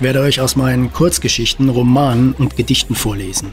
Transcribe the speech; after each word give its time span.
Ich 0.00 0.04
werde 0.04 0.22
euch 0.22 0.40
aus 0.40 0.56
meinen 0.56 0.94
Kurzgeschichten, 0.94 1.68
Romanen 1.68 2.32
und 2.32 2.56
Gedichten 2.56 2.94
vorlesen. 2.94 3.52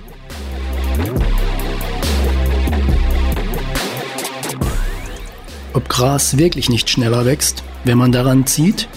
Ob 5.73 5.89
Gras 5.89 6.37
wirklich 6.37 6.69
nicht 6.69 6.89
schneller 6.89 7.25
wächst, 7.25 7.63
wenn 7.83 7.97
man 7.97 8.13
daran 8.13 8.47
zieht? 8.47 8.87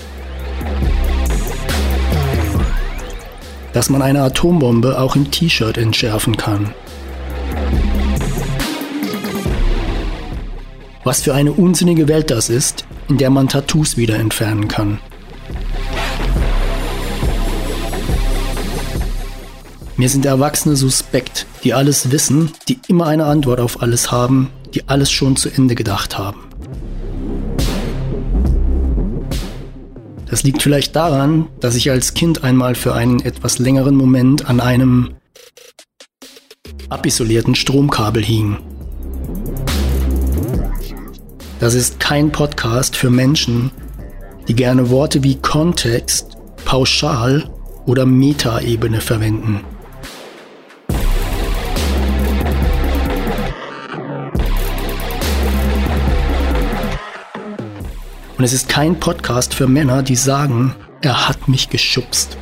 Dass 3.72 3.90
man 3.90 4.00
eine 4.00 4.22
Atombombe 4.22 5.00
auch 5.00 5.16
im 5.16 5.32
T-Shirt 5.32 5.76
entschärfen 5.76 6.36
kann. 6.36 6.72
Was 11.02 11.22
für 11.22 11.34
eine 11.34 11.50
unsinnige 11.50 12.06
Welt 12.06 12.30
das 12.30 12.48
ist, 12.48 12.84
in 13.08 13.18
der 13.18 13.30
man 13.30 13.48
Tattoos 13.48 13.96
wieder 13.96 14.20
entfernen 14.20 14.68
kann. 14.68 15.00
Mir 20.00 20.08
sind 20.08 20.24
Erwachsene 20.24 20.76
suspekt, 20.76 21.44
die 21.62 21.74
alles 21.74 22.10
wissen, 22.10 22.52
die 22.70 22.78
immer 22.88 23.06
eine 23.06 23.26
Antwort 23.26 23.60
auf 23.60 23.82
alles 23.82 24.10
haben, 24.10 24.48
die 24.72 24.88
alles 24.88 25.10
schon 25.10 25.36
zu 25.36 25.50
Ende 25.50 25.74
gedacht 25.74 26.16
haben. 26.16 26.40
Das 30.24 30.42
liegt 30.42 30.62
vielleicht 30.62 30.96
daran, 30.96 31.48
dass 31.60 31.74
ich 31.74 31.90
als 31.90 32.14
Kind 32.14 32.42
einmal 32.44 32.76
für 32.76 32.94
einen 32.94 33.20
etwas 33.20 33.58
längeren 33.58 33.94
Moment 33.94 34.48
an 34.48 34.60
einem 34.60 35.10
abisolierten 36.88 37.54
Stromkabel 37.54 38.24
hing. 38.24 38.56
Das 41.58 41.74
ist 41.74 42.00
kein 42.00 42.32
Podcast 42.32 42.96
für 42.96 43.10
Menschen, 43.10 43.70
die 44.48 44.54
gerne 44.54 44.88
Worte 44.88 45.22
wie 45.22 45.34
Kontext, 45.34 46.38
Pauschal 46.64 47.50
oder 47.84 48.06
Metaebene 48.06 49.02
verwenden. 49.02 49.60
Und 58.40 58.44
es 58.44 58.54
ist 58.54 58.70
kein 58.70 58.98
Podcast 58.98 59.52
für 59.52 59.68
Männer, 59.68 60.02
die 60.02 60.16
sagen, 60.16 60.74
er 61.02 61.28
hat 61.28 61.46
mich 61.46 61.68
geschubst. 61.68 62.38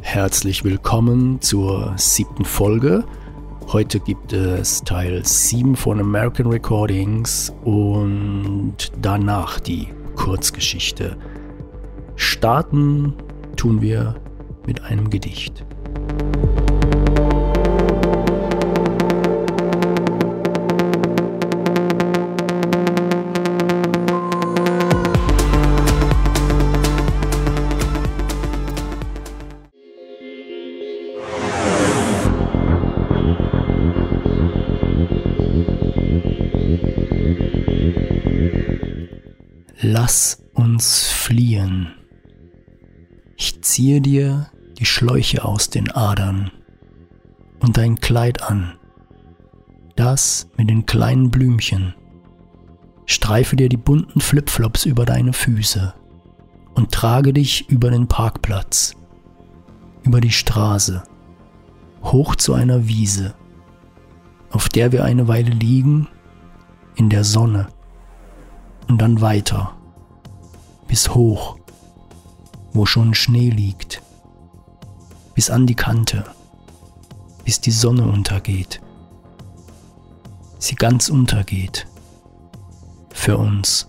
Herzlich 0.00 0.64
willkommen 0.64 1.42
zur 1.42 1.92
siebten 1.98 2.46
Folge 2.46 3.04
Heute 3.72 4.00
gibt 4.00 4.34
es 4.34 4.84
Teil 4.84 5.24
7 5.24 5.76
von 5.76 5.98
American 5.98 6.48
Recordings 6.48 7.50
und 7.64 8.76
danach 9.00 9.60
die 9.60 9.88
Kurzgeschichte. 10.14 11.16
Starten 12.14 13.14
tun 13.56 13.80
wir 13.80 14.16
mit 14.66 14.82
einem 14.82 15.08
Gedicht. 15.08 15.64
Uns 40.62 41.08
fliehen. 41.08 41.92
Ich 43.36 43.62
ziehe 43.62 44.00
dir 44.00 44.46
die 44.78 44.86
Schläuche 44.86 45.44
aus 45.44 45.70
den 45.70 45.90
Adern 45.90 46.52
und 47.58 47.76
dein 47.76 47.98
Kleid 47.98 48.44
an, 48.44 48.74
das 49.96 50.48
mit 50.56 50.70
den 50.70 50.86
kleinen 50.86 51.32
Blümchen. 51.32 51.94
Streife 53.06 53.56
dir 53.56 53.68
die 53.68 53.76
bunten 53.76 54.20
Flipflops 54.20 54.84
über 54.84 55.04
deine 55.04 55.32
Füße 55.32 55.94
und 56.74 56.92
trage 56.92 57.32
dich 57.32 57.68
über 57.68 57.90
den 57.90 58.06
Parkplatz, 58.06 58.94
über 60.04 60.20
die 60.20 60.30
Straße, 60.30 61.02
hoch 62.04 62.36
zu 62.36 62.54
einer 62.54 62.86
Wiese, 62.86 63.34
auf 64.52 64.68
der 64.68 64.92
wir 64.92 65.04
eine 65.04 65.26
Weile 65.26 65.50
liegen, 65.50 66.06
in 66.94 67.10
der 67.10 67.24
Sonne 67.24 67.66
und 68.86 69.02
dann 69.02 69.20
weiter 69.20 69.74
bis 70.92 71.14
hoch, 71.14 71.56
wo 72.74 72.84
schon 72.84 73.14
Schnee 73.14 73.48
liegt, 73.48 74.02
bis 75.32 75.48
an 75.48 75.66
die 75.66 75.74
Kante, 75.74 76.26
bis 77.46 77.62
die 77.62 77.70
Sonne 77.70 78.04
untergeht, 78.04 78.82
sie 80.58 80.74
ganz 80.74 81.08
untergeht 81.08 81.86
für 83.08 83.38
uns. 83.38 83.88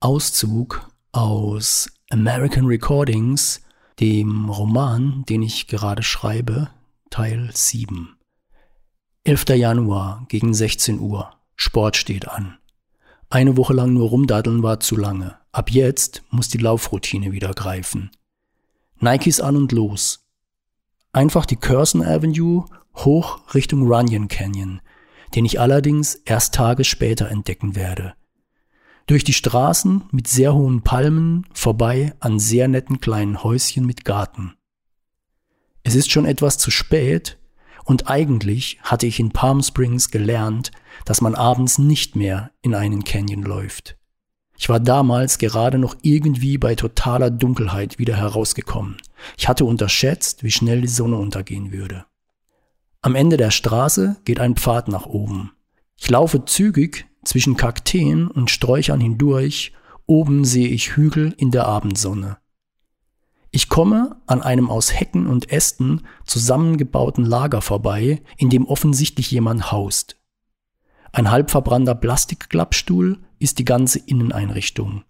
Auszug 0.00 0.90
aus 1.12 1.90
American 2.10 2.66
Recordings, 2.66 3.62
dem 4.00 4.48
Roman, 4.50 5.24
den 5.28 5.42
ich 5.42 5.66
gerade 5.68 6.02
schreibe, 6.02 6.68
Teil 7.10 7.50
7. 7.52 8.16
11. 9.24 9.50
Januar 9.50 10.24
gegen 10.28 10.54
16 10.54 10.98
Uhr. 10.98 11.30
Sport 11.56 11.96
steht 11.96 12.28
an. 12.28 12.58
Eine 13.30 13.56
Woche 13.56 13.72
lang 13.72 13.92
nur 13.92 14.08
rumdaddeln 14.08 14.62
war 14.62 14.80
zu 14.80 14.96
lange. 14.96 15.36
Ab 15.52 15.70
jetzt 15.70 16.22
muss 16.30 16.48
die 16.48 16.58
Laufroutine 16.58 17.32
wieder 17.32 17.52
greifen. 17.54 18.10
Nikes 19.02 19.40
an 19.40 19.56
und 19.56 19.72
los. 19.72 20.24
Einfach 21.12 21.44
die 21.44 21.56
Curson 21.56 22.04
Avenue 22.04 22.66
hoch 22.94 23.40
Richtung 23.52 23.86
Runyon 23.86 24.28
Canyon, 24.28 24.80
den 25.34 25.44
ich 25.44 25.58
allerdings 25.58 26.14
erst 26.14 26.54
Tage 26.54 26.84
später 26.84 27.28
entdecken 27.28 27.74
werde. 27.74 28.14
Durch 29.06 29.24
die 29.24 29.32
Straßen 29.32 30.04
mit 30.12 30.28
sehr 30.28 30.54
hohen 30.54 30.82
Palmen 30.82 31.46
vorbei 31.52 32.14
an 32.20 32.38
sehr 32.38 32.68
netten 32.68 33.00
kleinen 33.00 33.42
Häuschen 33.42 33.84
mit 33.86 34.04
Garten. 34.04 34.54
Es 35.82 35.96
ist 35.96 36.12
schon 36.12 36.24
etwas 36.24 36.58
zu 36.58 36.70
spät 36.70 37.38
und 37.84 38.08
eigentlich 38.08 38.78
hatte 38.82 39.08
ich 39.08 39.18
in 39.18 39.32
Palm 39.32 39.64
Springs 39.64 40.12
gelernt, 40.12 40.70
dass 41.04 41.20
man 41.20 41.34
abends 41.34 41.76
nicht 41.78 42.14
mehr 42.14 42.52
in 42.62 42.76
einen 42.76 43.02
Canyon 43.02 43.42
läuft. 43.42 43.96
Ich 44.58 44.68
war 44.68 44.80
damals 44.80 45.38
gerade 45.38 45.78
noch 45.78 45.96
irgendwie 46.02 46.58
bei 46.58 46.74
totaler 46.74 47.30
Dunkelheit 47.30 47.98
wieder 47.98 48.16
herausgekommen. 48.16 48.96
Ich 49.36 49.48
hatte 49.48 49.64
unterschätzt, 49.64 50.44
wie 50.44 50.50
schnell 50.50 50.82
die 50.82 50.88
Sonne 50.88 51.16
untergehen 51.16 51.72
würde. 51.72 52.04
Am 53.00 53.14
Ende 53.14 53.36
der 53.36 53.50
Straße 53.50 54.16
geht 54.24 54.38
ein 54.38 54.54
Pfad 54.56 54.88
nach 54.88 55.06
oben. 55.06 55.52
Ich 55.96 56.08
laufe 56.08 56.44
zügig 56.44 57.06
zwischen 57.24 57.56
Kakteen 57.56 58.28
und 58.28 58.50
Sträuchern 58.50 59.00
hindurch, 59.00 59.72
oben 60.06 60.44
sehe 60.44 60.68
ich 60.68 60.96
Hügel 60.96 61.34
in 61.36 61.50
der 61.50 61.66
Abendsonne. 61.66 62.38
Ich 63.50 63.68
komme 63.68 64.16
an 64.26 64.40
einem 64.40 64.70
aus 64.70 64.98
Hecken 64.98 65.26
und 65.26 65.50
Ästen 65.50 66.06
zusammengebauten 66.24 67.24
Lager 67.24 67.60
vorbei, 67.60 68.22
in 68.38 68.48
dem 68.48 68.66
offensichtlich 68.66 69.30
jemand 69.30 69.70
haust. 69.70 70.16
Ein 71.12 71.30
halb 71.30 71.50
verbrannter 71.50 71.94
Plastikklappstuhl 71.94 73.18
ist 73.42 73.58
die 73.58 73.64
ganze 73.64 73.98
Inneneinrichtung. 73.98 75.04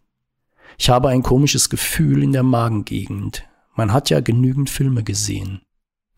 Ich 0.78 0.90
habe 0.90 1.08
ein 1.08 1.22
komisches 1.22 1.68
Gefühl 1.68 2.22
in 2.22 2.32
der 2.32 2.42
Magengegend. 2.42 3.44
Man 3.74 3.92
hat 3.92 4.10
ja 4.10 4.20
genügend 4.20 4.70
Filme 4.70 5.02
gesehen. 5.02 5.60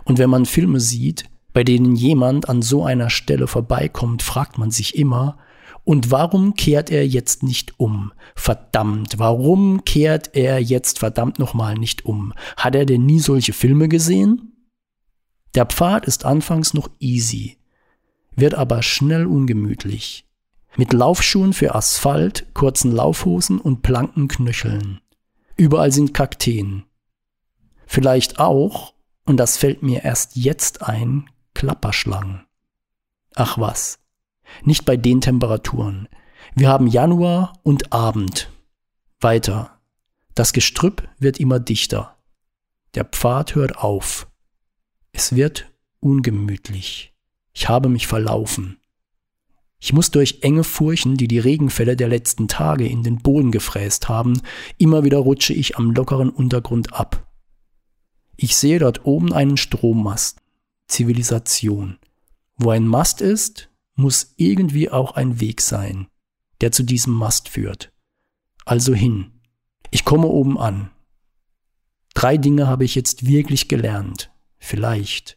Und 0.05 0.19
wenn 0.19 0.31
man 0.31 0.47
Filme 0.47 0.81
sieht, 0.81 1.25
bei 1.53 1.65
denen 1.65 1.95
jemand 1.97 2.49
an 2.49 2.63
so 2.63 2.85
einer 2.85 3.11
Stelle 3.11 3.47
vorbeikommt, 3.47 4.23
fragt 4.23 4.59
man 4.59 4.71
sich 4.71 4.97
immer, 4.97 5.39
und 5.85 6.11
warum 6.11 6.55
kehrt 6.55 6.91
er 6.91 7.07
jetzt 7.07 7.43
nicht 7.43 7.79
um? 7.79 8.13
Verdammt, 8.35 9.19
warum 9.19 9.85
kehrt 9.85 10.35
er 10.35 10.59
jetzt 10.59 10.99
verdammt 10.99 11.39
nochmal 11.39 11.75
nicht 11.75 12.07
um? 12.07 12.33
Hat 12.57 12.75
er 12.75 12.87
denn 12.87 13.05
nie 13.05 13.21
solche 13.21 13.53
Filme 13.53 13.89
gesehen? 13.89 14.53
Der 15.55 15.67
Pfad 15.67 16.07
ist 16.07 16.25
anfangs 16.25 16.73
noch 16.73 16.89
easy, 17.01 17.59
wird 18.35 18.55
aber 18.55 18.83
schnell 18.83 19.27
ungemütlich. 19.27 20.25
Mit 20.77 20.93
Laufschuhen 20.93 21.53
für 21.53 21.75
Asphalt, 21.75 22.47
kurzen 22.53 22.91
Laufhosen 22.91 23.61
und 23.61 23.83
blanken 23.83 24.29
Knöcheln. 24.29 25.01
Überall 25.57 25.93
sind 25.93 26.15
Kakteen. 26.15 26.85
Vielleicht 27.87 28.41
auch, 28.41 28.95
und 29.25 29.37
das 29.37 29.57
fällt 29.57 29.83
mir 29.83 30.05
erst 30.05 30.37
jetzt 30.37 30.83
ein, 30.83 31.31
Klapperschlangen. 31.55 32.45
Ach 33.37 33.59
was. 33.59 34.01
Nicht 34.63 34.85
bei 34.85 34.97
den 34.97 35.21
Temperaturen. 35.21 36.09
Wir 36.55 36.69
haben 36.69 36.89
Januar 36.89 37.53
und 37.63 37.93
Abend. 37.93 38.51
Weiter. 39.21 39.79
Das 40.35 40.53
Gestrüpp 40.53 41.09
wird 41.19 41.39
immer 41.39 41.61
dichter. 41.61 42.17
Der 42.95 43.05
Pfad 43.05 43.55
hört 43.55 43.79
auf. 43.79 44.29
Es 45.13 45.37
wird 45.37 45.73
ungemütlich. 46.01 47.15
Ich 47.53 47.69
habe 47.69 47.89
mich 47.89 48.09
verlaufen. 48.09 48.81
Ich 49.85 49.93
muss 49.93 50.11
durch 50.11 50.39
enge 50.41 50.65
Furchen, 50.65 51.19
die 51.19 51.29
die 51.29 51.39
Regenfälle 51.39 51.95
der 51.95 52.09
letzten 52.09 52.49
Tage 52.49 52.89
in 52.89 53.03
den 53.03 53.19
Boden 53.19 53.51
gefräst 53.51 54.09
haben, 54.09 54.41
immer 54.79 55.05
wieder 55.05 55.19
rutsche 55.19 55.53
ich 55.53 55.77
am 55.77 55.91
lockeren 55.91 56.31
Untergrund 56.31 56.95
ab. 56.95 57.31
Ich 58.35 58.57
sehe 58.57 58.79
dort 58.79 59.05
oben 59.05 59.35
einen 59.35 59.59
Strommast. 59.59 60.41
Zivilisation. 60.87 61.99
Wo 62.57 62.71
ein 62.71 62.89
Mast 62.89 63.21
ist, 63.21 63.69
muss 63.95 64.33
irgendwie 64.39 64.89
auch 64.89 65.17
ein 65.17 65.39
Weg 65.39 65.61
sein, 65.61 66.07
der 66.63 66.73
zu 66.73 66.83
diesem 66.83 67.13
Mast 67.13 67.51
führt. 67.51 67.93
Also 68.65 68.95
hin. 68.95 69.33
Ich 69.91 70.07
komme 70.07 70.29
oben 70.29 70.57
an. 70.57 70.93
Drei 72.15 72.39
Dinge 72.39 72.69
habe 72.69 72.87
ich 72.87 72.95
jetzt 72.95 73.27
wirklich 73.27 73.69
gelernt. 73.69 74.33
Vielleicht. 74.57 75.37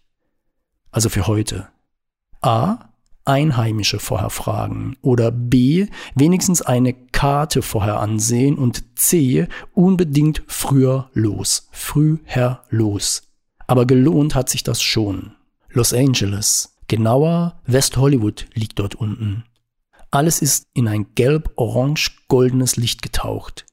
Also 0.89 1.09
für 1.09 1.27
heute. 1.27 1.67
A. 2.39 2.93
Einheimische 3.27 3.99
vorher 3.99 4.29
fragen. 4.29 4.95
Oder 5.01 5.31
B. 5.31 5.87
Wenigstens 6.15 6.61
eine 6.61 6.93
Karte 6.93 7.61
vorher 7.61 7.99
ansehen. 7.99 8.57
Und 8.57 8.97
C. 8.97 9.47
Unbedingt 9.73 10.43
früher 10.47 11.09
los. 11.13 11.67
Früher 11.71 12.63
los. 12.69 13.23
Aber 13.67 13.85
gelohnt 13.85 14.35
hat 14.35 14.49
sich 14.49 14.63
das 14.63 14.81
schon. 14.81 15.33
Los 15.69 15.93
Angeles. 15.93 16.77
Genauer, 16.87 17.59
West 17.65 17.97
Hollywood 17.97 18.47
liegt 18.53 18.79
dort 18.79 18.95
unten. 18.95 19.43
Alles 20.09 20.41
ist 20.41 20.67
in 20.73 20.87
ein 20.87 21.13
gelb-orange-goldenes 21.15 22.77
Licht 22.77 23.01
getaucht. 23.01 23.65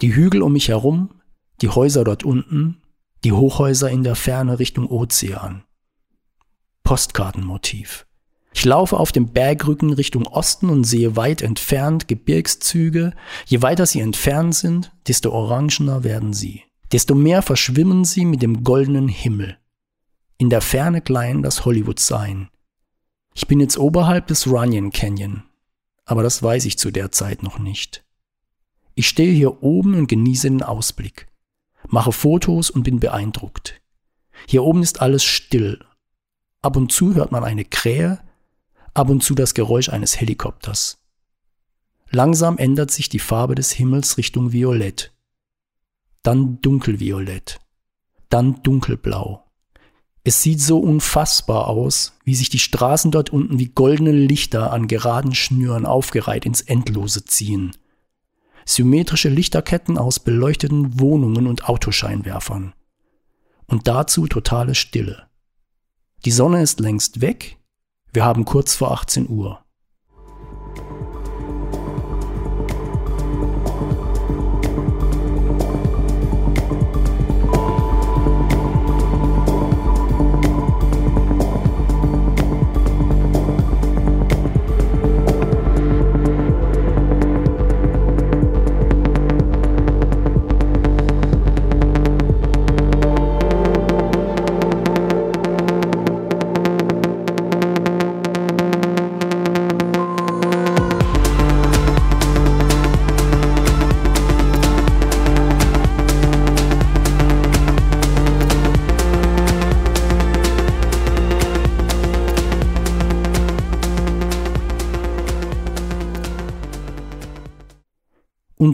Die 0.00 0.14
Hügel 0.14 0.42
um 0.42 0.52
mich 0.52 0.68
herum, 0.68 1.20
die 1.60 1.68
Häuser 1.68 2.04
dort 2.04 2.24
unten, 2.24 2.80
die 3.24 3.32
Hochhäuser 3.32 3.90
in 3.90 4.04
der 4.04 4.14
Ferne 4.14 4.60
Richtung 4.60 4.86
Ozean. 4.88 5.64
Postkartenmotiv. 6.84 8.06
Ich 8.52 8.64
laufe 8.64 8.98
auf 8.98 9.12
dem 9.12 9.28
Bergrücken 9.32 9.92
Richtung 9.92 10.26
Osten 10.26 10.70
und 10.70 10.84
sehe 10.84 11.16
weit 11.16 11.40
entfernt 11.40 12.08
Gebirgszüge. 12.08 13.12
Je 13.46 13.62
weiter 13.62 13.86
sie 13.86 14.00
entfernt 14.00 14.54
sind, 14.54 14.92
desto 15.06 15.30
orangener 15.30 16.04
werden 16.04 16.32
sie. 16.32 16.64
Desto 16.92 17.14
mehr 17.14 17.42
verschwimmen 17.42 18.04
sie 18.04 18.24
mit 18.24 18.42
dem 18.42 18.64
goldenen 18.64 19.08
Himmel 19.08 19.56
in 20.40 20.48
der 20.48 20.62
Ferne 20.62 21.02
klein 21.02 21.42
das 21.42 21.66
Hollywood 21.66 22.00
sein. 22.00 22.48
Ich 23.34 23.46
bin 23.46 23.60
jetzt 23.60 23.76
oberhalb 23.76 24.26
des 24.26 24.46
Runyon 24.46 24.90
Canyon, 24.90 25.42
aber 26.06 26.22
das 26.22 26.42
weiß 26.42 26.64
ich 26.64 26.78
zu 26.78 26.90
der 26.90 27.12
Zeit 27.12 27.42
noch 27.42 27.58
nicht. 27.58 28.02
Ich 28.94 29.06
stehe 29.06 29.34
hier 29.34 29.62
oben 29.62 29.94
und 29.94 30.06
genieße 30.06 30.48
den 30.48 30.62
Ausblick, 30.62 31.28
mache 31.86 32.10
Fotos 32.10 32.70
und 32.70 32.84
bin 32.84 33.00
beeindruckt. 33.00 33.82
Hier 34.46 34.64
oben 34.64 34.82
ist 34.82 35.02
alles 35.02 35.24
still. 35.24 35.84
Ab 36.62 36.76
und 36.76 36.90
zu 36.90 37.14
hört 37.14 37.32
man 37.32 37.44
eine 37.44 37.66
Krähe, 37.66 38.18
ab 38.94 39.10
und 39.10 39.22
zu 39.22 39.34
das 39.34 39.54
Geräusch 39.54 39.88
eines 39.88 40.20
Helikopters. 40.20 40.98
Langsam 42.10 42.58
ändert 42.58 42.90
sich 42.90 43.08
die 43.08 43.18
Farbe 43.20 43.54
des 43.54 43.70
Himmels 43.70 44.18
Richtung 44.18 44.52
Violett, 44.52 45.12
dann 46.22 46.60
dunkelviolett, 46.60 47.60
dann 48.28 48.62
dunkelblau. 48.62 49.44
Es 50.22 50.42
sieht 50.42 50.60
so 50.60 50.78
unfassbar 50.78 51.68
aus, 51.68 52.12
wie 52.24 52.34
sich 52.34 52.50
die 52.50 52.58
Straßen 52.58 53.10
dort 53.10 53.30
unten 53.30 53.58
wie 53.58 53.68
goldene 53.68 54.12
Lichter 54.12 54.72
an 54.72 54.86
geraden 54.86 55.34
Schnüren 55.34 55.86
aufgereiht 55.86 56.44
ins 56.44 56.60
Endlose 56.60 57.24
ziehen. 57.24 57.72
Symmetrische 58.66 59.30
Lichterketten 59.30 59.96
aus 59.96 60.20
beleuchteten 60.20 61.00
Wohnungen 61.00 61.46
und 61.46 61.68
Autoscheinwerfern. 61.68 62.74
Und 63.66 63.88
dazu 63.88 64.26
totale 64.26 64.74
Stille. 64.74 65.26
Die 66.26 66.30
Sonne 66.32 66.60
ist 66.60 66.80
längst 66.80 67.22
weg, 67.22 67.56
wir 68.12 68.24
haben 68.24 68.44
kurz 68.44 68.74
vor 68.74 68.90
18 68.92 69.28
Uhr. 69.28 69.64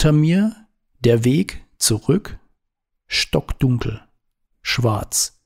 Unter 0.07 0.19
mir 0.19 0.55
der 1.01 1.25
Weg 1.25 1.67
zurück, 1.79 2.39
stockdunkel, 3.09 4.07
schwarz. 4.63 5.43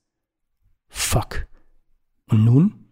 Fuck. 0.87 1.47
Und 2.29 2.45
nun? 2.45 2.85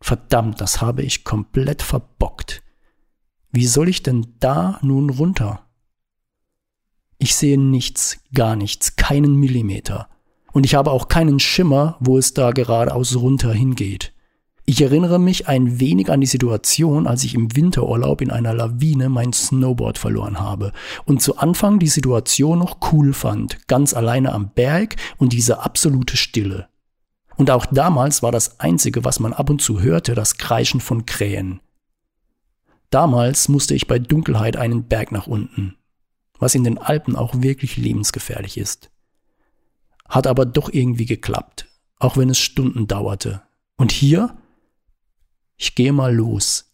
Verdammt, 0.00 0.60
das 0.60 0.80
habe 0.80 1.02
ich 1.02 1.24
komplett 1.24 1.82
verbockt. 1.82 2.62
Wie 3.50 3.66
soll 3.66 3.88
ich 3.88 4.04
denn 4.04 4.36
da 4.38 4.78
nun 4.82 5.10
runter? 5.10 5.68
Ich 7.18 7.34
sehe 7.34 7.58
nichts, 7.58 8.20
gar 8.32 8.54
nichts, 8.54 8.94
keinen 8.94 9.34
Millimeter. 9.34 10.08
Und 10.52 10.64
ich 10.64 10.76
habe 10.76 10.92
auch 10.92 11.08
keinen 11.08 11.40
Schimmer, 11.40 11.96
wo 11.98 12.18
es 12.18 12.34
da 12.34 12.52
geradeaus 12.52 13.16
runter 13.16 13.52
hingeht. 13.52 14.14
Ich 14.70 14.80
erinnere 14.80 15.18
mich 15.18 15.48
ein 15.48 15.80
wenig 15.80 16.12
an 16.12 16.20
die 16.20 16.28
Situation, 16.28 17.08
als 17.08 17.24
ich 17.24 17.34
im 17.34 17.56
Winterurlaub 17.56 18.20
in 18.20 18.30
einer 18.30 18.54
Lawine 18.54 19.08
mein 19.08 19.32
Snowboard 19.32 19.98
verloren 19.98 20.38
habe 20.38 20.70
und 21.04 21.20
zu 21.20 21.38
Anfang 21.38 21.80
die 21.80 21.88
Situation 21.88 22.60
noch 22.60 22.76
cool 22.92 23.12
fand, 23.12 23.66
ganz 23.66 23.94
alleine 23.94 24.32
am 24.32 24.50
Berg 24.50 24.94
und 25.18 25.32
diese 25.32 25.64
absolute 25.64 26.16
Stille. 26.16 26.68
Und 27.36 27.50
auch 27.50 27.66
damals 27.66 28.22
war 28.22 28.30
das 28.30 28.60
Einzige, 28.60 29.04
was 29.04 29.18
man 29.18 29.32
ab 29.32 29.50
und 29.50 29.60
zu 29.60 29.80
hörte, 29.80 30.14
das 30.14 30.38
Kreischen 30.38 30.80
von 30.80 31.04
Krähen. 31.04 31.58
Damals 32.90 33.48
musste 33.48 33.74
ich 33.74 33.88
bei 33.88 33.98
Dunkelheit 33.98 34.56
einen 34.56 34.84
Berg 34.84 35.10
nach 35.10 35.26
unten, 35.26 35.74
was 36.38 36.54
in 36.54 36.62
den 36.62 36.78
Alpen 36.78 37.16
auch 37.16 37.42
wirklich 37.42 37.76
lebensgefährlich 37.76 38.56
ist. 38.56 38.88
Hat 40.08 40.28
aber 40.28 40.46
doch 40.46 40.72
irgendwie 40.72 41.06
geklappt, 41.06 41.66
auch 41.98 42.16
wenn 42.16 42.30
es 42.30 42.38
Stunden 42.38 42.86
dauerte. 42.86 43.42
Und 43.76 43.90
hier 43.90 44.36
ich 45.60 45.74
gehe 45.74 45.92
mal 45.92 46.14
los. 46.14 46.72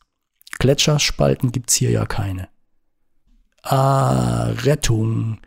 Gletscherspalten 0.61 1.51
gibt's 1.51 1.75
hier 1.75 1.91
ja 1.91 2.07
keine. 2.07 2.49
Ah, 3.63 4.45
Rettung. 4.63 5.41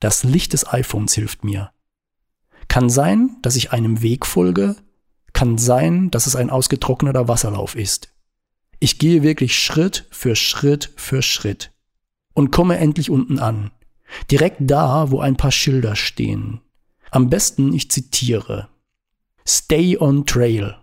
Das 0.00 0.24
Licht 0.24 0.54
des 0.54 0.66
iPhones 0.66 1.14
hilft 1.14 1.44
mir. 1.44 1.70
Kann 2.66 2.90
sein, 2.90 3.36
dass 3.42 3.54
ich 3.54 3.70
einem 3.70 4.02
Weg 4.02 4.26
folge, 4.26 4.74
kann 5.32 5.56
sein, 5.56 6.10
dass 6.10 6.26
es 6.26 6.34
ein 6.34 6.50
ausgetrockneter 6.50 7.28
Wasserlauf 7.28 7.76
ist. 7.76 8.12
Ich 8.80 8.98
gehe 8.98 9.22
wirklich 9.22 9.56
Schritt 9.56 10.08
für 10.10 10.34
Schritt 10.34 10.92
für 10.96 11.22
Schritt. 11.22 11.72
und 12.34 12.50
komme 12.50 12.78
endlich 12.78 13.08
unten 13.08 13.38
an. 13.38 13.70
Direkt 14.30 14.58
da, 14.60 15.10
wo 15.10 15.20
ein 15.20 15.36
paar 15.36 15.52
Schilder 15.52 15.94
stehen. 15.94 16.60
Am 17.12 17.30
besten, 17.30 17.72
ich 17.72 17.90
zitiere. 17.90 18.68
Stay 19.46 19.96
on 19.96 20.26
trail. 20.26 20.76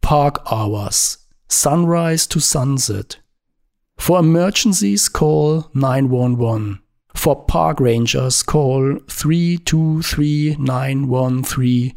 Park 0.00 0.50
hours. 0.50 1.21
Sunrise 1.52 2.26
to 2.30 2.40
sunset. 2.40 3.20
For 3.98 4.20
emergencies, 4.20 5.12
call 5.12 5.68
911. 5.74 6.80
For 7.14 7.46
park 7.46 7.78
rangers, 7.78 8.46
call 8.46 9.00
323913. 9.06 11.92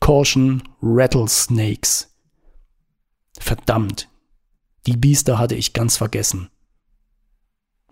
Caution, 0.00 0.64
rattlesnakes. 0.82 2.08
Verdammt, 3.38 4.08
die 4.88 4.96
Biester 4.96 5.38
hatte 5.38 5.54
ich 5.54 5.72
ganz 5.72 5.96
vergessen. 5.96 6.50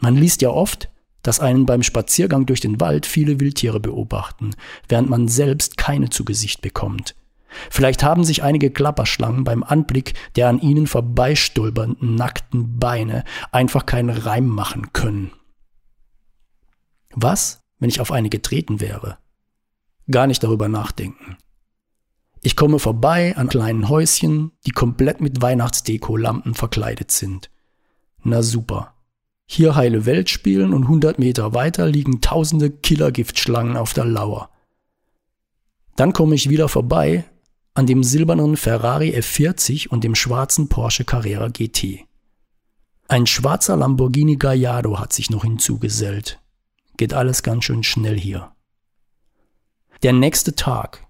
Man 0.00 0.16
liest 0.16 0.42
ja 0.42 0.50
oft, 0.50 0.90
dass 1.22 1.38
einen 1.38 1.66
beim 1.66 1.84
Spaziergang 1.84 2.46
durch 2.46 2.60
den 2.60 2.80
Wald 2.80 3.06
viele 3.06 3.38
Wildtiere 3.38 3.78
beobachten, 3.78 4.56
während 4.88 5.08
man 5.08 5.28
selbst 5.28 5.76
keine 5.76 6.10
zu 6.10 6.24
Gesicht 6.24 6.62
bekommt. 6.62 7.14
Vielleicht 7.70 8.02
haben 8.02 8.24
sich 8.24 8.42
einige 8.42 8.70
Klapperschlangen 8.70 9.44
beim 9.44 9.62
Anblick 9.62 10.14
der 10.36 10.48
an 10.48 10.60
ihnen 10.60 10.86
vorbeistulpernden 10.86 12.14
nackten 12.14 12.78
Beine 12.78 13.24
einfach 13.52 13.86
keinen 13.86 14.10
Reim 14.10 14.46
machen 14.46 14.92
können. 14.92 15.32
Was, 17.14 17.62
wenn 17.78 17.88
ich 17.88 18.00
auf 18.00 18.12
eine 18.12 18.28
getreten 18.28 18.80
wäre? 18.80 19.18
Gar 20.10 20.26
nicht 20.26 20.42
darüber 20.42 20.68
nachdenken. 20.68 21.36
Ich 22.40 22.54
komme 22.56 22.78
vorbei 22.78 23.36
an 23.36 23.48
kleinen 23.48 23.88
Häuschen, 23.88 24.52
die 24.64 24.70
komplett 24.70 25.20
mit 25.20 25.42
Weihnachtsdeko-Lampen 25.42 26.54
verkleidet 26.54 27.10
sind. 27.10 27.50
Na 28.22 28.42
super. 28.42 28.94
Hier 29.46 29.74
heile 29.74 30.06
Welt 30.06 30.30
spielen 30.30 30.72
und 30.74 30.82
100 30.82 31.18
Meter 31.18 31.54
weiter 31.54 31.86
liegen 31.86 32.20
tausende 32.20 32.70
Killergiftschlangen 32.70 33.76
auf 33.76 33.94
der 33.94 34.04
Lauer. 34.04 34.50
Dann 35.96 36.12
komme 36.12 36.34
ich 36.34 36.48
wieder 36.48 36.68
vorbei 36.68 37.24
an 37.78 37.86
dem 37.86 38.02
silbernen 38.02 38.56
Ferrari 38.56 39.16
F40 39.16 39.86
und 39.86 40.02
dem 40.02 40.16
schwarzen 40.16 40.68
Porsche 40.68 41.04
Carrera 41.04 41.46
GT. 41.46 42.08
Ein 43.06 43.24
schwarzer 43.24 43.76
Lamborghini 43.76 44.34
Gallardo 44.34 44.98
hat 44.98 45.12
sich 45.12 45.30
noch 45.30 45.44
hinzugesellt. 45.44 46.40
Geht 46.96 47.14
alles 47.14 47.44
ganz 47.44 47.62
schön 47.62 47.84
schnell 47.84 48.18
hier. 48.18 48.50
Der 50.02 50.12
nächste 50.12 50.56
Tag. 50.56 51.06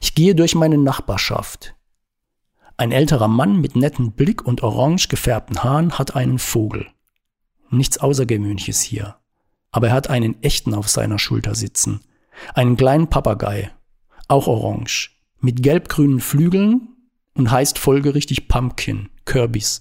Ich 0.00 0.16
gehe 0.16 0.34
durch 0.34 0.56
meine 0.56 0.78
Nachbarschaft. 0.78 1.76
Ein 2.76 2.90
älterer 2.90 3.28
Mann 3.28 3.60
mit 3.60 3.76
nettem 3.76 4.10
Blick 4.10 4.44
und 4.44 4.64
orange 4.64 5.06
gefärbten 5.06 5.62
Haaren 5.62 5.96
hat 5.96 6.16
einen 6.16 6.40
Vogel. 6.40 6.88
Nichts 7.70 7.98
Außergewöhnliches 7.98 8.80
hier. 8.80 9.14
Aber 9.70 9.90
er 9.90 9.94
hat 9.94 10.10
einen 10.10 10.42
echten 10.42 10.74
auf 10.74 10.88
seiner 10.88 11.20
Schulter 11.20 11.54
sitzen. 11.54 12.00
Einen 12.52 12.76
kleinen 12.76 13.08
Papagei. 13.08 13.70
Auch 14.26 14.48
orange. 14.48 15.17
Mit 15.40 15.62
gelb-grünen 15.62 16.20
Flügeln 16.20 16.88
und 17.34 17.50
heißt 17.50 17.78
folgerichtig 17.78 18.48
Pumpkin, 18.48 19.08
Kirbys. 19.24 19.80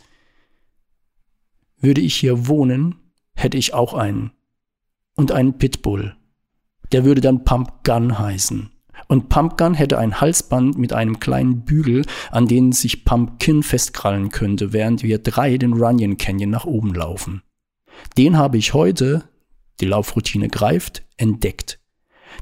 Würde 1.79 2.01
ich 2.01 2.15
hier 2.15 2.47
wohnen, 2.47 2.95
hätte 3.35 3.57
ich 3.57 3.73
auch 3.73 3.93
einen. 3.93 4.31
Und 5.15 5.31
einen 5.31 5.57
Pitbull. 5.57 6.15
Der 6.91 7.05
würde 7.05 7.21
dann 7.21 7.43
Pumpgun 7.43 8.19
heißen. 8.19 8.69
Und 9.07 9.29
Pumpgun 9.29 9.73
hätte 9.73 9.97
ein 9.97 10.19
Halsband 10.19 10.77
mit 10.77 10.93
einem 10.93 11.19
kleinen 11.19 11.63
Bügel, 11.63 12.05
an 12.31 12.47
den 12.47 12.71
sich 12.71 13.05
Pumpkin 13.05 13.63
festkrallen 13.63 14.29
könnte, 14.29 14.73
während 14.73 15.03
wir 15.03 15.19
drei 15.19 15.57
den 15.57 15.73
Runyon 15.73 16.17
Canyon 16.17 16.49
nach 16.49 16.65
oben 16.65 16.93
laufen. 16.93 17.41
Den 18.17 18.37
habe 18.37 18.57
ich 18.57 18.73
heute, 18.73 19.23
die 19.79 19.85
Laufroutine 19.85 20.49
greift, 20.49 21.03
entdeckt. 21.17 21.79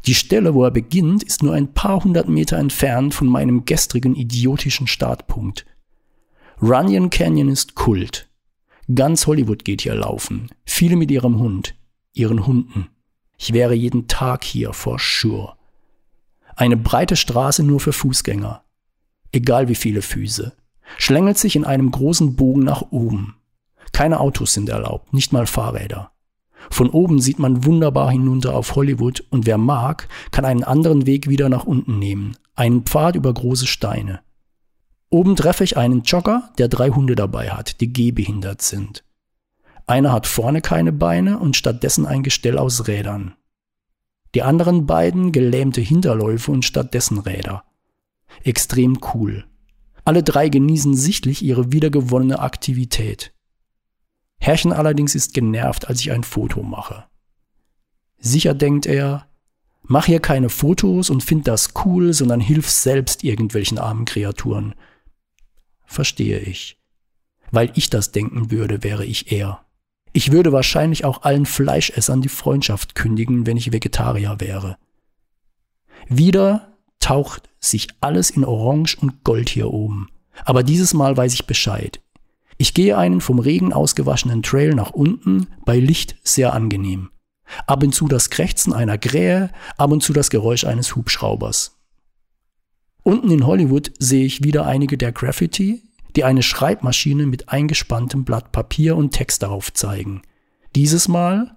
Die 0.05 0.13
Stelle, 0.13 0.53
wo 0.53 0.63
er 0.63 0.71
beginnt, 0.71 1.23
ist 1.23 1.41
nur 1.41 1.53
ein 1.53 1.73
paar 1.73 2.03
hundert 2.03 2.29
Meter 2.29 2.57
entfernt 2.57 3.13
von 3.13 3.27
meinem 3.27 3.65
gestrigen 3.65 4.15
idiotischen 4.15 4.87
Startpunkt. 4.87 5.65
Runyon 6.61 7.09
Canyon 7.09 7.49
ist 7.49 7.75
Kult. 7.75 8.29
Ganz 8.93 9.25
Hollywood 9.25 9.65
geht 9.65 9.81
hier 9.81 9.95
laufen. 9.95 10.49
Viele 10.63 10.95
mit 10.95 11.09
ihrem 11.09 11.39
Hund, 11.39 11.75
ihren 12.13 12.45
Hunden. 12.45 12.89
Ich 13.37 13.51
wäre 13.51 13.73
jeden 13.73 14.07
Tag 14.07 14.43
hier, 14.43 14.73
for 14.73 14.97
sure. 14.99 15.55
Eine 16.55 16.77
breite 16.77 17.15
Straße 17.15 17.63
nur 17.63 17.79
für 17.79 17.91
Fußgänger. 17.91 18.63
Egal 19.31 19.67
wie 19.67 19.75
viele 19.75 20.01
Füße. 20.01 20.55
Schlängelt 20.97 21.37
sich 21.37 21.55
in 21.55 21.65
einem 21.65 21.89
großen 21.89 22.35
Bogen 22.35 22.63
nach 22.63 22.83
oben. 22.91 23.35
Keine 23.91 24.19
Autos 24.19 24.53
sind 24.53 24.69
erlaubt, 24.69 25.13
nicht 25.13 25.33
mal 25.33 25.47
Fahrräder. 25.47 26.11
Von 26.69 26.89
oben 26.89 27.19
sieht 27.19 27.39
man 27.39 27.65
wunderbar 27.65 28.11
hinunter 28.11 28.55
auf 28.55 28.75
Hollywood 28.75 29.23
und 29.29 29.45
wer 29.45 29.57
mag, 29.57 30.07
kann 30.31 30.45
einen 30.45 30.63
anderen 30.63 31.05
Weg 31.05 31.29
wieder 31.29 31.49
nach 31.49 31.65
unten 31.65 31.99
nehmen, 31.99 32.35
einen 32.55 32.83
Pfad 32.83 33.15
über 33.15 33.33
große 33.33 33.67
Steine. 33.67 34.21
Oben 35.09 35.35
treffe 35.35 35.63
ich 35.63 35.77
einen 35.77 36.01
Jogger, 36.01 36.49
der 36.57 36.67
drei 36.67 36.89
Hunde 36.89 37.15
dabei 37.15 37.49
hat, 37.51 37.79
die 37.81 37.93
gehbehindert 37.93 38.61
sind. 38.61 39.03
Einer 39.87 40.11
hat 40.11 40.25
vorne 40.25 40.61
keine 40.61 40.91
Beine 40.91 41.37
und 41.39 41.55
stattdessen 41.55 42.05
ein 42.05 42.23
Gestell 42.23 42.57
aus 42.57 42.87
Rädern. 42.87 43.35
Die 44.33 44.41
anderen 44.41 44.85
beiden 44.85 45.31
gelähmte 45.31 45.79
Hinterläufe 45.79 46.51
und 46.51 46.65
stattdessen 46.65 47.19
Räder. 47.19 47.63
Extrem 48.43 48.99
cool. 49.13 49.45
Alle 50.03 50.23
drei 50.23 50.49
genießen 50.49 50.95
sichtlich 50.95 51.43
ihre 51.43 51.71
wiedergewonnene 51.71 52.39
Aktivität. 52.39 53.34
Herrchen 54.39 54.73
allerdings 54.73 55.15
ist 55.15 55.33
genervt, 55.33 55.87
als 55.87 56.01
ich 56.01 56.11
ein 56.11 56.23
Foto 56.23 56.63
mache. 56.63 57.05
Sicher 58.17 58.53
denkt 58.53 58.85
er, 58.85 59.27
mach 59.83 60.05
hier 60.05 60.19
keine 60.19 60.49
Fotos 60.49 61.09
und 61.09 61.23
find 61.23 61.47
das 61.47 61.73
cool, 61.85 62.13
sondern 62.13 62.39
hilf 62.39 62.69
selbst 62.69 63.23
irgendwelchen 63.23 63.77
armen 63.77 64.05
Kreaturen. 64.05 64.75
Verstehe 65.85 66.39
ich. 66.39 66.77
Weil 67.51 67.71
ich 67.75 67.89
das 67.89 68.11
denken 68.11 68.51
würde, 68.51 68.83
wäre 68.83 69.05
ich 69.05 69.31
er. 69.31 69.65
Ich 70.13 70.31
würde 70.31 70.51
wahrscheinlich 70.51 71.05
auch 71.05 71.23
allen 71.23 71.45
Fleischessern 71.45 72.21
die 72.21 72.29
Freundschaft 72.29 72.95
kündigen, 72.95 73.45
wenn 73.45 73.57
ich 73.57 73.71
Vegetarier 73.71 74.37
wäre. 74.39 74.77
Wieder 76.07 76.73
taucht 76.99 77.49
sich 77.59 77.89
alles 78.01 78.29
in 78.29 78.45
Orange 78.45 78.97
und 78.99 79.23
Gold 79.23 79.49
hier 79.49 79.71
oben. 79.71 80.09
Aber 80.43 80.63
dieses 80.63 80.93
Mal 80.93 81.15
weiß 81.15 81.33
ich 81.33 81.47
Bescheid. 81.47 82.01
Ich 82.57 82.73
gehe 82.73 82.97
einen 82.97 83.21
vom 83.21 83.39
Regen 83.39 83.73
ausgewaschenen 83.73 84.43
Trail 84.43 84.73
nach 84.73 84.91
unten, 84.91 85.47
bei 85.65 85.77
Licht 85.79 86.15
sehr 86.23 86.53
angenehm. 86.53 87.09
Ab 87.67 87.83
und 87.83 87.93
zu 87.93 88.07
das 88.07 88.29
Krächzen 88.29 88.73
einer 88.73 88.97
Krähe, 88.97 89.51
ab 89.77 89.91
und 89.91 90.01
zu 90.01 90.13
das 90.13 90.29
Geräusch 90.29 90.63
eines 90.63 90.95
Hubschraubers. 90.95 91.77
Unten 93.03 93.29
in 93.29 93.45
Hollywood 93.45 93.91
sehe 93.99 94.25
ich 94.25 94.43
wieder 94.43 94.65
einige 94.65 94.97
der 94.97 95.11
Graffiti, 95.11 95.83
die 96.15 96.23
eine 96.23 96.41
Schreibmaschine 96.41 97.25
mit 97.25 97.49
eingespanntem 97.49 98.23
Blatt 98.23 98.51
Papier 98.51 98.95
und 98.95 99.11
Text 99.11 99.43
darauf 99.43 99.73
zeigen. 99.73 100.21
Dieses 100.75 101.07
Mal 101.07 101.55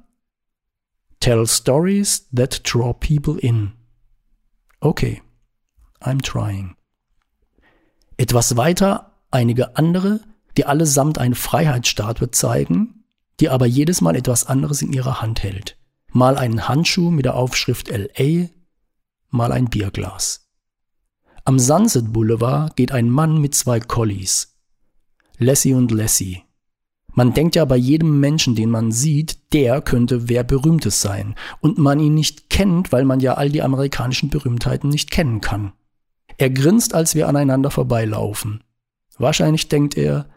Tell 1.20 1.46
stories 1.46 2.28
that 2.32 2.60
draw 2.62 2.92
people 2.92 3.38
in. 3.40 3.72
Okay, 4.80 5.20
I'm 6.00 6.22
trying. 6.22 6.76
Etwas 8.16 8.56
weiter 8.56 9.18
einige 9.30 9.76
andere, 9.76 10.20
die 10.58 10.66
allesamt 10.66 11.18
eine 11.18 11.36
Freiheitsstatue 11.36 12.32
zeigen, 12.32 13.04
die 13.40 13.48
aber 13.48 13.64
jedes 13.64 14.00
Mal 14.00 14.16
etwas 14.16 14.44
anderes 14.44 14.82
in 14.82 14.92
ihrer 14.92 15.22
Hand 15.22 15.42
hält. 15.42 15.78
Mal 16.10 16.36
einen 16.36 16.68
Handschuh 16.68 17.10
mit 17.10 17.24
der 17.24 17.36
Aufschrift 17.36 17.88
LA, 17.88 18.48
mal 19.30 19.52
ein 19.52 19.70
Bierglas. 19.70 20.48
Am 21.44 21.60
Sunset 21.60 22.12
Boulevard 22.12 22.74
geht 22.76 22.90
ein 22.90 23.08
Mann 23.08 23.40
mit 23.40 23.54
zwei 23.54 23.78
Collies. 23.78 24.56
Lassie 25.38 25.74
und 25.74 25.92
Lassie. 25.92 26.42
Man 27.14 27.32
denkt 27.32 27.54
ja 27.54 27.64
bei 27.64 27.76
jedem 27.76 28.18
Menschen, 28.18 28.56
den 28.56 28.70
man 28.70 28.90
sieht, 28.90 29.52
der 29.52 29.80
könnte 29.80 30.28
wer 30.28 30.42
Berühmtes 30.42 31.00
sein. 31.00 31.36
Und 31.60 31.78
man 31.78 32.00
ihn 32.00 32.14
nicht 32.14 32.50
kennt, 32.50 32.90
weil 32.90 33.04
man 33.04 33.20
ja 33.20 33.34
all 33.34 33.50
die 33.50 33.62
amerikanischen 33.62 34.28
Berühmtheiten 34.28 34.90
nicht 34.90 35.10
kennen 35.10 35.40
kann. 35.40 35.72
Er 36.36 36.50
grinst, 36.50 36.94
als 36.94 37.14
wir 37.14 37.28
aneinander 37.28 37.70
vorbeilaufen. 37.70 38.64
Wahrscheinlich 39.18 39.68
denkt 39.68 39.96
er, 39.96 40.28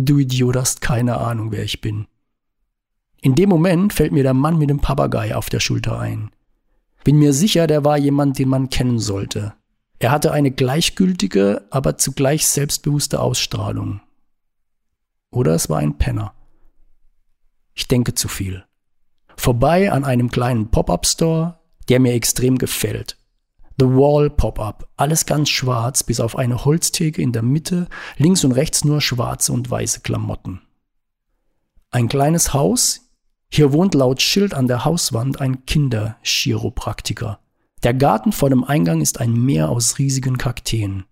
Du 0.00 0.18
Idiot 0.18 0.54
hast 0.54 0.80
keine 0.80 1.18
Ahnung, 1.18 1.50
wer 1.50 1.64
ich 1.64 1.80
bin. 1.80 2.06
In 3.20 3.34
dem 3.34 3.48
Moment 3.48 3.92
fällt 3.92 4.12
mir 4.12 4.22
der 4.22 4.34
Mann 4.34 4.58
mit 4.58 4.70
dem 4.70 4.78
Papagei 4.78 5.34
auf 5.34 5.50
der 5.50 5.58
Schulter 5.58 5.98
ein. 5.98 6.30
Bin 7.02 7.18
mir 7.18 7.32
sicher, 7.32 7.66
der 7.66 7.84
war 7.84 7.98
jemand, 7.98 8.38
den 8.38 8.48
man 8.48 8.70
kennen 8.70 9.00
sollte. 9.00 9.54
Er 9.98 10.12
hatte 10.12 10.30
eine 10.30 10.52
gleichgültige, 10.52 11.66
aber 11.70 11.98
zugleich 11.98 12.46
selbstbewusste 12.46 13.20
Ausstrahlung. 13.20 14.00
Oder 15.30 15.54
es 15.54 15.68
war 15.68 15.78
ein 15.78 15.98
Penner. 15.98 16.32
Ich 17.74 17.88
denke 17.88 18.14
zu 18.14 18.28
viel. 18.28 18.64
Vorbei 19.36 19.90
an 19.90 20.04
einem 20.04 20.30
kleinen 20.30 20.70
Pop-up-Store, 20.70 21.58
der 21.88 22.00
mir 22.00 22.12
extrem 22.12 22.58
gefällt. 22.58 23.17
The 23.78 23.86
Wall 23.86 24.28
Pop-up. 24.30 24.88
Alles 24.96 25.24
ganz 25.24 25.48
schwarz, 25.48 26.02
bis 26.02 26.20
auf 26.20 26.36
eine 26.36 26.64
Holztheke 26.64 27.22
in 27.22 27.32
der 27.32 27.42
Mitte, 27.42 27.88
links 28.16 28.44
und 28.44 28.52
rechts 28.52 28.84
nur 28.84 29.00
schwarze 29.00 29.52
und 29.52 29.70
weiße 29.70 30.00
Klamotten. 30.00 30.62
Ein 31.90 32.08
kleines 32.08 32.52
Haus, 32.52 33.08
Hier 33.50 33.72
wohnt 33.72 33.94
laut 33.94 34.20
Schild 34.20 34.52
an 34.52 34.68
der 34.68 34.84
Hauswand 34.84 35.40
ein 35.40 35.64
Kinderchiropraktiker. 35.64 37.40
Der 37.82 37.94
Garten 37.94 38.32
vor 38.32 38.50
dem 38.50 38.64
Eingang 38.64 39.00
ist 39.00 39.20
ein 39.20 39.32
Meer 39.32 39.70
aus 39.70 39.98
riesigen 39.98 40.36
Kakteen. 40.36 41.04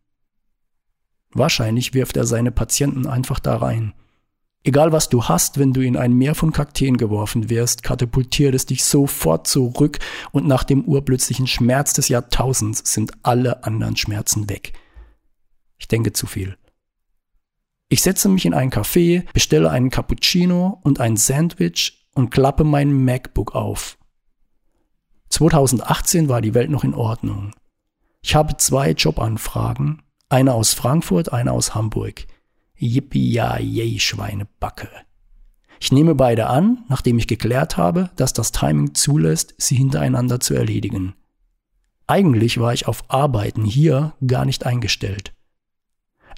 Wahrscheinlich 1.32 1.94
wirft 1.94 2.16
er 2.16 2.26
seine 2.26 2.50
Patienten 2.50 3.06
einfach 3.06 3.38
da 3.40 3.56
rein. 3.56 3.94
Egal 4.66 4.90
was 4.90 5.08
du 5.08 5.22
hast, 5.22 5.60
wenn 5.60 5.72
du 5.72 5.80
in 5.80 5.96
ein 5.96 6.12
Meer 6.12 6.34
von 6.34 6.52
Kakteen 6.52 6.96
geworfen 6.96 7.48
wirst, 7.48 7.84
katapultiert 7.84 8.52
es 8.52 8.66
dich 8.66 8.84
sofort 8.84 9.46
zurück 9.46 10.00
und 10.32 10.48
nach 10.48 10.64
dem 10.64 10.82
urplötzlichen 10.82 11.46
Schmerz 11.46 11.92
des 11.92 12.08
Jahrtausends 12.08 12.92
sind 12.92 13.12
alle 13.22 13.62
anderen 13.62 13.96
Schmerzen 13.96 14.50
weg. 14.50 14.72
Ich 15.78 15.86
denke 15.86 16.12
zu 16.12 16.26
viel. 16.26 16.56
Ich 17.88 18.02
setze 18.02 18.28
mich 18.28 18.44
in 18.44 18.54
ein 18.54 18.72
Café, 18.72 19.24
bestelle 19.32 19.70
einen 19.70 19.90
Cappuccino 19.90 20.80
und 20.82 20.98
ein 20.98 21.16
Sandwich 21.16 22.08
und 22.16 22.30
klappe 22.30 22.64
mein 22.64 23.04
MacBook 23.04 23.54
auf. 23.54 23.98
2018 25.28 26.28
war 26.28 26.40
die 26.40 26.54
Welt 26.54 26.70
noch 26.70 26.82
in 26.82 26.94
Ordnung. 26.94 27.52
Ich 28.20 28.34
habe 28.34 28.56
zwei 28.56 28.90
Jobanfragen, 28.90 30.02
eine 30.28 30.54
aus 30.54 30.74
Frankfurt, 30.74 31.32
eine 31.32 31.52
aus 31.52 31.76
Hamburg. 31.76 32.26
Yippie 32.78 33.32
ja 33.32 33.58
yay 33.58 33.98
Schweinebacke. 33.98 34.88
Ich 35.80 35.92
nehme 35.92 36.14
beide 36.14 36.46
an, 36.46 36.84
nachdem 36.88 37.18
ich 37.18 37.26
geklärt 37.26 37.76
habe, 37.76 38.10
dass 38.16 38.32
das 38.32 38.52
Timing 38.52 38.94
zulässt, 38.94 39.54
sie 39.58 39.76
hintereinander 39.76 40.40
zu 40.40 40.54
erledigen. 40.54 41.14
Eigentlich 42.06 42.58
war 42.58 42.72
ich 42.72 42.86
auf 42.86 43.10
Arbeiten 43.10 43.64
hier 43.64 44.14
gar 44.26 44.44
nicht 44.44 44.64
eingestellt. 44.64 45.34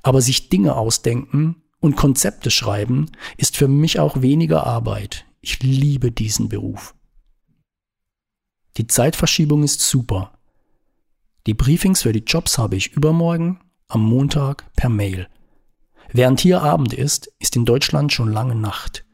Aber 0.02 0.20
sich 0.20 0.48
Dinge 0.48 0.76
ausdenken 0.76 1.56
und 1.80 1.96
Konzepte 1.96 2.50
schreiben 2.50 3.10
ist 3.36 3.56
für 3.56 3.68
mich 3.68 4.00
auch 4.00 4.22
weniger 4.22 4.66
Arbeit. 4.66 5.26
Ich 5.40 5.62
liebe 5.62 6.10
diesen 6.10 6.48
Beruf. 6.48 6.94
Die 8.76 8.86
Zeitverschiebung 8.86 9.62
ist 9.62 9.80
super. 9.80 10.38
Die 11.46 11.54
Briefings 11.54 12.02
für 12.02 12.12
die 12.12 12.24
Jobs 12.24 12.58
habe 12.58 12.76
ich 12.76 12.92
übermorgen, 12.92 13.60
am 13.88 14.02
Montag 14.02 14.72
per 14.74 14.88
Mail. 14.88 15.28
Während 16.12 16.40
hier 16.40 16.62
Abend 16.62 16.94
ist, 16.94 17.30
ist 17.38 17.56
in 17.56 17.64
Deutschland 17.64 18.12
schon 18.12 18.32
lange 18.32 18.54
Nacht. 18.54 19.04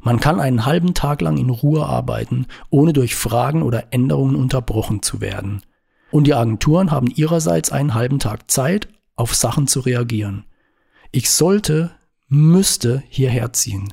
Man 0.00 0.20
kann 0.20 0.40
einen 0.40 0.66
halben 0.66 0.94
Tag 0.94 1.20
lang 1.20 1.38
in 1.38 1.50
Ruhe 1.50 1.86
arbeiten, 1.86 2.46
ohne 2.70 2.92
durch 2.92 3.14
Fragen 3.14 3.62
oder 3.62 3.92
Änderungen 3.92 4.36
unterbrochen 4.36 5.02
zu 5.02 5.20
werden. 5.20 5.62
Und 6.10 6.26
die 6.26 6.34
Agenturen 6.34 6.90
haben 6.90 7.08
ihrerseits 7.08 7.72
einen 7.72 7.94
halben 7.94 8.18
Tag 8.18 8.50
Zeit, 8.50 8.88
auf 9.16 9.34
Sachen 9.34 9.66
zu 9.66 9.80
reagieren. 9.80 10.44
Ich 11.10 11.30
sollte, 11.30 11.92
müsste 12.28 13.02
hierher 13.08 13.52
ziehen. 13.52 13.92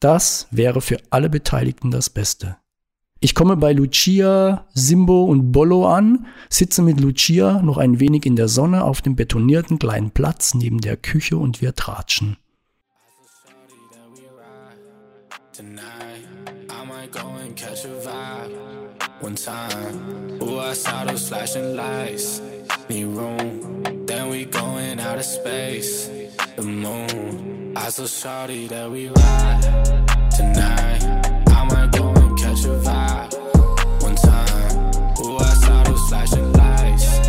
Das 0.00 0.48
wäre 0.50 0.80
für 0.80 0.98
alle 1.10 1.30
Beteiligten 1.30 1.90
das 1.90 2.10
Beste. 2.10 2.56
Ich 3.26 3.34
komme 3.34 3.56
bei 3.56 3.72
Lucia, 3.72 4.66
Simbo 4.72 5.24
und 5.24 5.50
Bollo 5.50 5.88
an, 5.88 6.26
sitze 6.48 6.80
mit 6.80 7.00
Lucia 7.00 7.60
noch 7.60 7.76
ein 7.76 7.98
wenig 7.98 8.24
in 8.24 8.36
der 8.36 8.46
Sonne 8.46 8.84
auf 8.84 9.02
dem 9.02 9.16
betonierten 9.16 9.80
kleinen 9.80 10.12
Platz 10.12 10.54
neben 10.54 10.80
der 10.80 10.96
Küche 10.96 11.36
und 11.36 11.60
wir 11.60 11.74
tratschen. 11.74 12.36
Tonight. 15.52 15.82
I 31.50 31.64
might 31.68 31.90
go 31.90 32.10
and 32.10 32.38
catch 32.38 32.64
a 32.64 32.78
vibe. 32.78 32.95
Flashing 36.08 36.52
lights. 36.52 37.20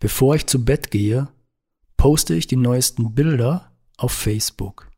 Bevor 0.00 0.34
ich 0.34 0.46
zu 0.46 0.64
Bett 0.64 0.90
gehe, 0.90 1.28
poste 2.02 2.34
ich 2.34 2.48
die 2.48 2.56
neuesten 2.56 3.14
Bilder 3.14 3.70
auf 3.96 4.10
Facebook. 4.10 4.90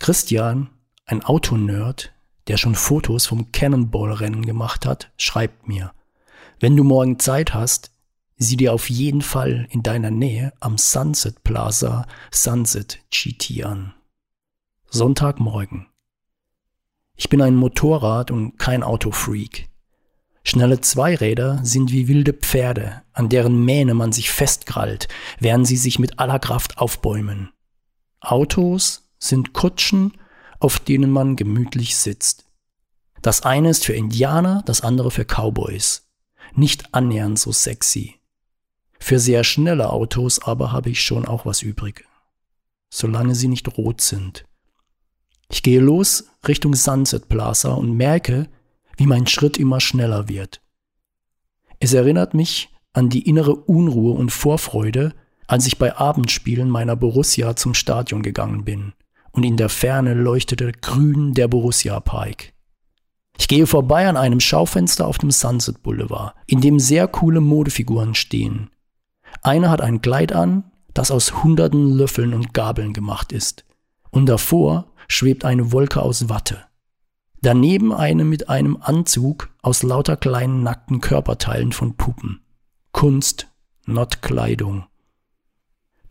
Christian, 0.00 0.70
ein 1.04 1.22
Autonerd, 1.22 2.14
der 2.46 2.56
schon 2.56 2.74
Fotos 2.74 3.26
vom 3.26 3.52
Cannonball-Rennen 3.52 4.46
gemacht 4.46 4.86
hat, 4.86 5.12
schreibt 5.18 5.68
mir, 5.68 5.92
wenn 6.58 6.74
du 6.74 6.84
morgen 6.84 7.18
Zeit 7.18 7.52
hast, 7.52 7.90
sieh 8.38 8.56
dir 8.56 8.72
auf 8.72 8.88
jeden 8.88 9.20
Fall 9.20 9.68
in 9.68 9.82
deiner 9.82 10.10
Nähe 10.10 10.54
am 10.58 10.78
Sunset 10.78 11.44
Plaza 11.44 12.06
Sunset 12.30 13.00
GT 13.10 13.66
an. 13.66 13.92
Sonntagmorgen. 14.88 15.88
Ich 17.14 17.28
bin 17.28 17.42
ein 17.42 17.56
Motorrad 17.56 18.30
und 18.30 18.56
kein 18.56 18.82
Autofreak. 18.82 19.68
Schnelle 20.44 20.80
Zweiräder 20.80 21.60
sind 21.62 21.92
wie 21.92 22.08
wilde 22.08 22.32
Pferde, 22.32 23.02
an 23.12 23.28
deren 23.28 23.64
Mähne 23.64 23.94
man 23.94 24.12
sich 24.12 24.30
festkrallt, 24.30 25.08
während 25.38 25.66
sie 25.66 25.76
sich 25.76 25.98
mit 25.98 26.18
aller 26.18 26.38
Kraft 26.38 26.78
aufbäumen. 26.78 27.50
Autos 28.20 29.08
sind 29.18 29.52
Kutschen, 29.52 30.14
auf 30.58 30.78
denen 30.78 31.10
man 31.10 31.36
gemütlich 31.36 31.96
sitzt. 31.96 32.46
Das 33.20 33.42
eine 33.42 33.70
ist 33.70 33.84
für 33.84 33.92
Indianer, 33.92 34.62
das 34.66 34.80
andere 34.80 35.10
für 35.12 35.24
Cowboys. 35.24 36.08
Nicht 36.54 36.92
annähernd 36.94 37.38
so 37.38 37.52
sexy. 37.52 38.20
Für 38.98 39.18
sehr 39.18 39.44
schnelle 39.44 39.90
Autos 39.90 40.40
aber 40.42 40.72
habe 40.72 40.90
ich 40.90 41.02
schon 41.02 41.26
auch 41.26 41.46
was 41.46 41.62
übrig. 41.62 42.04
Solange 42.90 43.34
sie 43.34 43.48
nicht 43.48 43.76
rot 43.78 44.00
sind. 44.00 44.44
Ich 45.50 45.62
gehe 45.62 45.80
los 45.80 46.24
Richtung 46.46 46.74
Sunset 46.74 47.28
Plaza 47.28 47.72
und 47.72 47.96
merke, 47.96 48.48
wie 48.96 49.06
mein 49.06 49.26
Schritt 49.26 49.58
immer 49.58 49.80
schneller 49.80 50.28
wird. 50.28 50.60
Es 51.80 51.92
erinnert 51.94 52.34
mich 52.34 52.70
an 52.92 53.08
die 53.08 53.28
innere 53.28 53.54
Unruhe 53.54 54.12
und 54.12 54.30
Vorfreude, 54.30 55.14
als 55.46 55.66
ich 55.66 55.78
bei 55.78 55.96
Abendspielen 55.96 56.68
meiner 56.68 56.96
Borussia 56.96 57.56
zum 57.56 57.74
Stadion 57.74 58.22
gegangen 58.22 58.64
bin 58.64 58.92
und 59.32 59.44
in 59.44 59.56
der 59.56 59.68
Ferne 59.68 60.14
leuchtete 60.14 60.72
grün 60.72 61.34
der 61.34 61.48
Borussia 61.48 61.98
Pike. 62.00 62.52
Ich 63.38 63.48
gehe 63.48 63.66
vorbei 63.66 64.08
an 64.08 64.16
einem 64.16 64.40
Schaufenster 64.40 65.06
auf 65.06 65.18
dem 65.18 65.30
Sunset 65.30 65.82
Boulevard, 65.82 66.34
in 66.46 66.60
dem 66.60 66.78
sehr 66.78 67.08
coole 67.08 67.40
Modefiguren 67.40 68.14
stehen. 68.14 68.70
Eine 69.40 69.70
hat 69.70 69.80
ein 69.80 70.02
Kleid 70.02 70.32
an, 70.32 70.70
das 70.94 71.10
aus 71.10 71.42
hunderten 71.42 71.90
Löffeln 71.90 72.34
und 72.34 72.52
Gabeln 72.52 72.92
gemacht 72.92 73.32
ist, 73.32 73.64
und 74.10 74.26
davor 74.26 74.92
schwebt 75.08 75.44
eine 75.44 75.72
Wolke 75.72 76.02
aus 76.02 76.28
Watte. 76.28 76.64
Daneben 77.42 77.92
eine 77.92 78.24
mit 78.24 78.48
einem 78.48 78.78
Anzug 78.80 79.50
aus 79.62 79.82
lauter 79.82 80.16
kleinen 80.16 80.62
nackten 80.62 81.00
Körperteilen 81.00 81.72
von 81.72 81.96
Puppen. 81.96 82.40
Kunst, 82.92 83.48
not 83.84 84.22
Kleidung. 84.22 84.86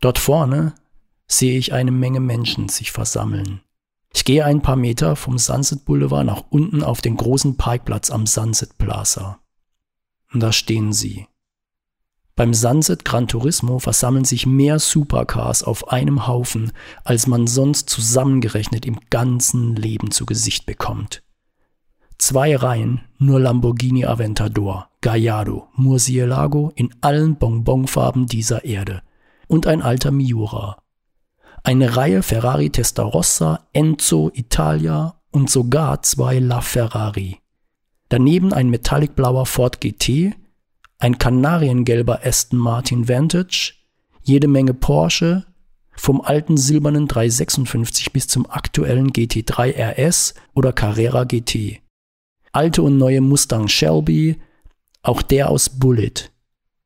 Dort 0.00 0.18
vorne 0.18 0.74
sehe 1.26 1.58
ich 1.58 1.72
eine 1.72 1.90
Menge 1.90 2.20
Menschen 2.20 2.68
sich 2.68 2.92
versammeln. 2.92 3.62
Ich 4.12 4.26
gehe 4.26 4.44
ein 4.44 4.60
paar 4.60 4.76
Meter 4.76 5.16
vom 5.16 5.38
Sunset 5.38 5.86
Boulevard 5.86 6.26
nach 6.26 6.44
unten 6.50 6.82
auf 6.82 7.00
den 7.00 7.16
großen 7.16 7.56
Parkplatz 7.56 8.10
am 8.10 8.26
Sunset 8.26 8.76
Plaza. 8.76 9.40
Und 10.34 10.40
da 10.40 10.52
stehen 10.52 10.92
sie. 10.92 11.26
Beim 12.34 12.54
Sunset 12.54 13.04
Gran 13.04 13.28
Turismo 13.28 13.78
versammeln 13.78 14.24
sich 14.24 14.46
mehr 14.46 14.78
Supercars 14.78 15.62
auf 15.62 15.88
einem 15.88 16.26
Haufen, 16.26 16.72
als 17.04 17.26
man 17.26 17.46
sonst 17.46 17.90
zusammengerechnet 17.90 18.86
im 18.86 18.98
ganzen 19.10 19.76
Leben 19.76 20.10
zu 20.10 20.24
Gesicht 20.24 20.64
bekommt. 20.64 21.22
Zwei 22.16 22.56
Reihen, 22.56 23.02
nur 23.18 23.40
Lamborghini 23.40 24.06
Aventador, 24.06 24.88
Gallardo, 25.00 25.68
Murcielago 25.74 26.72
in 26.74 26.94
allen 27.00 27.36
Bonbonfarben 27.36 28.26
dieser 28.26 28.64
Erde 28.64 29.02
und 29.48 29.66
ein 29.66 29.82
alter 29.82 30.10
Miura. 30.10 30.78
Eine 31.64 31.96
Reihe 31.96 32.22
Ferrari 32.22 32.70
Testarossa, 32.70 33.66
Enzo, 33.72 34.30
Italia 34.34 35.20
und 35.30 35.50
sogar 35.50 36.02
zwei 36.02 36.38
LaFerrari. 36.38 37.38
Daneben 38.08 38.52
ein 38.52 38.70
metallicblauer 38.70 39.46
Ford 39.46 39.80
GT, 39.80 40.34
ein 41.02 41.18
kanariengelber 41.18 42.24
Aston 42.24 42.60
Martin 42.60 43.08
Vantage, 43.08 43.74
jede 44.22 44.46
Menge 44.46 44.72
Porsche, 44.72 45.44
vom 45.96 46.20
alten 46.20 46.56
silbernen 46.56 47.08
356 47.08 48.12
bis 48.12 48.28
zum 48.28 48.48
aktuellen 48.48 49.10
GT3 49.10 49.96
RS 49.96 50.34
oder 50.54 50.72
Carrera 50.72 51.24
GT. 51.24 51.80
Alte 52.52 52.82
und 52.82 52.98
neue 52.98 53.20
Mustang 53.20 53.66
Shelby, 53.66 54.40
auch 55.02 55.22
der 55.22 55.50
aus 55.50 55.70
Bullet. 55.70 56.30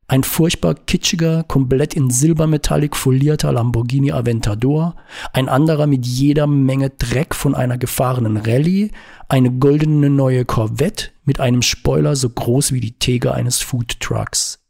Ein 0.09 0.23
furchtbar 0.23 0.75
kitschiger, 0.75 1.43
komplett 1.43 1.95
in 1.95 2.11
Silbermetallic 2.11 2.95
folierter 2.95 3.51
Lamborghini 3.53 4.13
Aventador, 4.13 4.95
ein 5.33 5.49
anderer 5.49 5.89
mit 5.89 6.07
jeder 6.07 6.47
Menge 6.47 6.91
Dreck 6.91 7.35
von 7.35 7.57
einer 7.57 7.77
gefahrenen 7.77 8.37
Rallye, 8.37 8.93
eine 9.29 9.51
goldene 9.51 10.09
neue 10.09 10.45
Corvette 10.45 11.11
mit 11.25 11.41
einem 11.41 11.61
Spoiler 11.61 12.15
so 12.15 12.31
groß 12.31 12.71
wie 12.71 12.81
die 12.81 12.93
Theke 12.93 13.35
eines 13.35 13.61
Foodtrucks. 13.63 14.61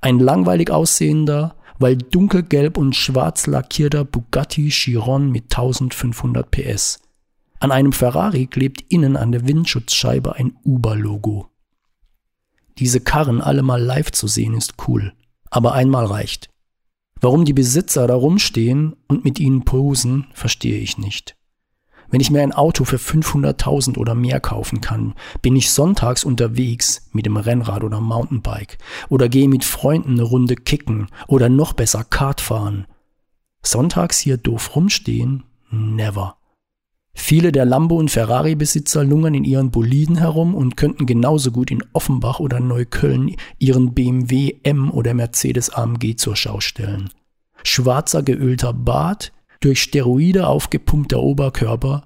Ein 0.00 0.20
langweilig 0.20 0.70
aussehender, 0.70 1.56
weil 1.80 1.96
dunkelgelb 1.96 2.76
und 2.76 2.94
schwarz 2.94 3.48
lackierter 3.48 4.04
Bugatti 4.04 4.68
Chiron 4.68 5.32
mit 5.32 5.44
1500 5.44 6.48
PS. 6.52 7.00
An 7.58 7.72
einem 7.72 7.92
Ferrari 7.92 8.46
klebt 8.46 8.84
innen 8.90 9.16
an 9.16 9.32
der 9.32 9.48
Windschutzscheibe 9.48 10.36
ein 10.36 10.52
Uber-Logo. 10.64 11.48
Diese 12.78 13.00
Karren 13.00 13.40
alle 13.40 13.62
mal 13.62 13.82
live 13.82 14.10
zu 14.10 14.26
sehen 14.26 14.54
ist 14.54 14.74
cool, 14.88 15.12
aber 15.50 15.74
einmal 15.74 16.06
reicht. 16.06 16.48
Warum 17.20 17.44
die 17.44 17.52
Besitzer 17.52 18.06
da 18.06 18.14
rumstehen 18.14 18.96
und 19.08 19.24
mit 19.24 19.38
ihnen 19.38 19.64
posen, 19.64 20.26
verstehe 20.34 20.78
ich 20.78 20.98
nicht. 20.98 21.36
Wenn 22.10 22.20
ich 22.20 22.30
mir 22.30 22.42
ein 22.42 22.52
Auto 22.52 22.84
für 22.84 22.96
500.000 22.96 23.96
oder 23.96 24.14
mehr 24.14 24.38
kaufen 24.40 24.80
kann, 24.80 25.14
bin 25.40 25.56
ich 25.56 25.70
sonntags 25.70 26.24
unterwegs 26.24 27.08
mit 27.12 27.26
dem 27.26 27.36
Rennrad 27.36 27.82
oder 27.82 28.00
Mountainbike 28.00 28.78
oder 29.08 29.28
gehe 29.28 29.48
mit 29.48 29.64
Freunden 29.64 30.12
eine 30.12 30.22
Runde 30.22 30.54
kicken 30.54 31.08
oder 31.26 31.48
noch 31.48 31.72
besser 31.72 32.04
Kart 32.04 32.40
fahren. 32.40 32.86
Sonntags 33.62 34.18
hier 34.18 34.36
doof 34.36 34.76
rumstehen? 34.76 35.44
Never. 35.70 36.36
Viele 37.14 37.52
der 37.52 37.64
Lambo- 37.64 37.98
und 37.98 38.10
Ferrari-Besitzer 38.10 39.04
lungern 39.04 39.34
in 39.34 39.44
ihren 39.44 39.70
Boliden 39.70 40.16
herum 40.16 40.54
und 40.54 40.76
könnten 40.76 41.06
genauso 41.06 41.52
gut 41.52 41.70
in 41.70 41.82
Offenbach 41.92 42.40
oder 42.40 42.60
Neukölln 42.60 43.36
ihren 43.58 43.94
BMW 43.94 44.56
M 44.64 44.90
oder 44.90 45.14
Mercedes 45.14 45.70
AMG 45.70 46.16
zur 46.16 46.36
Schau 46.36 46.60
stellen. 46.60 47.08
Schwarzer 47.62 48.22
geölter 48.22 48.72
Bart, 48.74 49.32
durch 49.60 49.80
Steroide 49.80 50.46
aufgepumpter 50.46 51.22
Oberkörper. 51.22 52.04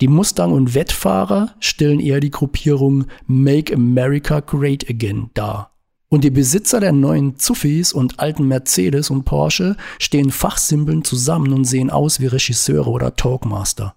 Die 0.00 0.08
Mustang- 0.08 0.52
und 0.52 0.74
Wettfahrer 0.74 1.54
stellen 1.60 2.00
eher 2.00 2.18
die 2.18 2.32
Gruppierung 2.32 3.06
Make 3.26 3.74
America 3.74 4.40
Great 4.40 4.88
Again 4.90 5.30
dar. 5.34 5.70
Und 6.08 6.24
die 6.24 6.30
Besitzer 6.30 6.80
der 6.80 6.92
neuen 6.92 7.36
Zuffis 7.36 7.92
und 7.92 8.18
alten 8.18 8.48
Mercedes 8.48 9.10
und 9.10 9.24
Porsche 9.24 9.76
stehen 9.98 10.30
fachsimpeln 10.30 11.04
zusammen 11.04 11.52
und 11.52 11.64
sehen 11.64 11.90
aus 11.90 12.18
wie 12.18 12.26
Regisseure 12.26 12.90
oder 12.90 13.14
Talkmaster. 13.14 13.94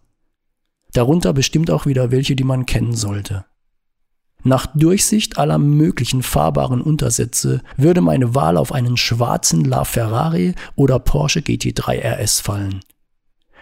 Darunter 0.93 1.33
bestimmt 1.33 1.71
auch 1.71 1.85
wieder 1.85 2.11
welche, 2.11 2.35
die 2.35 2.43
man 2.43 2.65
kennen 2.65 2.95
sollte. 2.95 3.45
Nach 4.43 4.65
Durchsicht 4.65 5.37
aller 5.37 5.59
möglichen 5.59 6.23
fahrbaren 6.23 6.81
Untersätze 6.81 7.61
würde 7.77 8.01
meine 8.01 8.33
Wahl 8.33 8.57
auf 8.57 8.71
einen 8.71 8.97
schwarzen 8.97 9.65
LaFerrari 9.65 10.55
oder 10.75 10.97
Porsche 10.97 11.41
GT3 11.41 12.23
RS 12.23 12.39
fallen. 12.39 12.79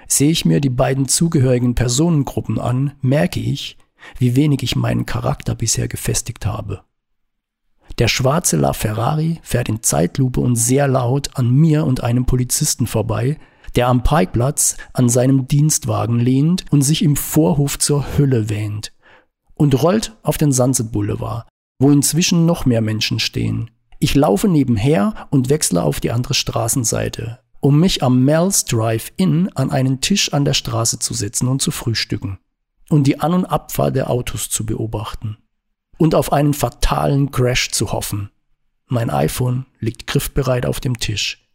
Sehe 0.08 0.32
ich 0.32 0.46
mir 0.46 0.62
die 0.62 0.70
beiden 0.70 1.08
zugehörigen 1.08 1.76
Personengruppen 1.76 2.60
an, 2.60 2.94
merke 3.02 3.42
ich, 3.42 3.78
wie 4.18 4.36
wenig 4.38 4.64
ich 4.64 4.76
meinen 4.78 5.06
Charakter 5.06 5.54
bisher 5.54 5.90
gefestigt 5.90 6.46
habe. 6.46 6.82
Der 7.98 8.08
schwarze 8.08 8.56
LaFerrari 8.56 9.40
fährt 9.44 9.68
in 9.68 9.84
Zeitlupe 9.84 10.40
und 10.40 10.56
sehr 10.56 10.88
laut 10.88 11.32
an 11.34 11.52
mir 11.52 11.86
und 11.86 12.02
einem 12.02 12.26
Polizisten 12.26 12.88
vorbei, 12.88 13.38
der 13.76 13.88
am 13.88 14.04
Parkplatz 14.04 14.78
an 14.94 15.10
seinem 15.10 15.48
Dienstwagen 15.48 16.20
lehnt 16.20 16.66
und 16.72 16.82
sich 16.82 17.04
im 17.04 17.16
Vorhof 17.16 17.80
zur 17.80 18.18
Hölle 18.18 18.50
wähnt 18.50 18.94
und 19.54 19.82
rollt 19.82 20.16
auf 20.24 20.38
den 20.38 20.52
Sunset 20.52 20.92
Boulevard, 20.92 21.48
wo 21.80 21.92
inzwischen 21.92 22.46
noch 22.46 22.66
mehr 22.66 22.82
Menschen 22.82 23.20
stehen. 23.20 23.72
Ich 24.00 24.16
laufe 24.16 24.48
nebenher 24.48 25.28
und 25.30 25.50
wechsle 25.50 25.84
auf 25.84 26.00
die 26.00 26.12
andere 26.12 26.34
Straßenseite, 26.34 27.40
um 27.60 27.80
mich 27.80 28.02
am 28.02 28.24
Mel's 28.24 28.66
Drive-In 28.66 29.50
an 29.56 29.72
einen 29.72 30.00
Tisch 30.00 30.34
an 30.34 30.46
der 30.46 30.54
Straße 30.54 31.00
zu 31.00 31.14
setzen 31.14 31.48
und 31.48 31.62
zu 31.62 31.72
frühstücken 31.72 32.40
und 32.90 33.06
die 33.06 33.20
An- 33.20 33.34
und 33.34 33.46
Abfahrt 33.46 33.96
der 33.96 34.10
Autos 34.10 34.50
zu 34.50 34.66
beobachten 34.66 35.38
und 35.98 36.16
auf 36.16 36.32
einen 36.32 36.54
fatalen 36.54 37.32
Crash 37.32 37.72
zu 37.72 37.92
hoffen. 37.92 38.32
Mein 38.88 39.10
iPhone 39.10 39.66
liegt 39.80 40.08
griffbereit 40.08 40.66
auf 40.66 40.80
dem 40.80 40.98
Tisch 40.98 41.49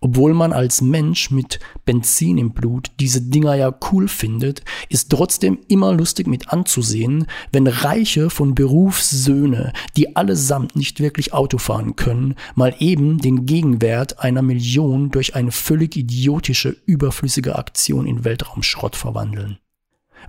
obwohl 0.00 0.34
man 0.34 0.52
als 0.52 0.80
Mensch 0.80 1.30
mit 1.30 1.58
Benzin 1.84 2.38
im 2.38 2.52
Blut 2.52 2.90
diese 3.00 3.20
Dinger 3.20 3.54
ja 3.54 3.74
cool 3.90 4.08
findet, 4.08 4.62
ist 4.88 5.10
trotzdem 5.10 5.58
immer 5.68 5.92
lustig 5.92 6.26
mit 6.26 6.52
anzusehen, 6.52 7.26
wenn 7.52 7.66
Reiche 7.66 8.30
von 8.30 8.54
Berufssöhne, 8.54 9.72
die 9.96 10.16
allesamt 10.16 10.76
nicht 10.76 11.00
wirklich 11.00 11.32
Auto 11.32 11.58
fahren 11.58 11.96
können, 11.96 12.34
mal 12.54 12.74
eben 12.78 13.18
den 13.18 13.46
Gegenwert 13.46 14.20
einer 14.20 14.42
Million 14.42 15.10
durch 15.10 15.34
eine 15.34 15.52
völlig 15.52 15.96
idiotische, 15.96 16.76
überflüssige 16.86 17.56
Aktion 17.56 18.06
in 18.06 18.24
Weltraumschrott 18.24 18.96
verwandeln. 18.96 19.58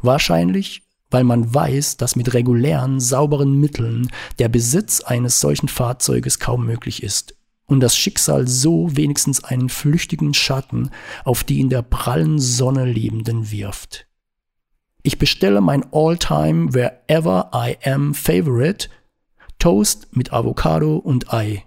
Wahrscheinlich 0.02 0.84
weil 1.10 1.24
man 1.24 1.54
weiß, 1.54 1.96
dass 1.96 2.16
mit 2.16 2.34
regulären, 2.34 3.00
sauberen 3.00 3.58
Mitteln 3.58 4.10
der 4.40 4.50
Besitz 4.50 5.00
eines 5.02 5.40
solchen 5.40 5.70
Fahrzeuges 5.70 6.40
kaum 6.40 6.66
möglich 6.66 7.02
ist 7.02 7.37
und 7.68 7.82
das 7.82 7.96
Schicksal 7.96 8.48
so 8.48 8.96
wenigstens 8.96 9.44
einen 9.44 9.70
flüchtigen 9.70 10.34
Schatten 10.34 10.90
auf 11.24 11.44
die 11.44 11.60
in 11.60 11.70
der 11.70 11.84
prallen 11.84 12.40
Sonne 12.40 12.86
Lebenden 12.86 13.52
wirft. 13.52 14.08
Ich 15.04 15.20
bestelle 15.20 15.62
mein 15.62 15.86
All-Time 15.94 16.74
Wherever 16.74 17.52
I 17.54 17.78
Am 17.88 18.14
Favorite 18.14 18.90
Toast 19.60 20.16
mit 20.16 20.34
Avocado 20.34 20.98
und 20.98 21.34
Ei. 21.34 21.64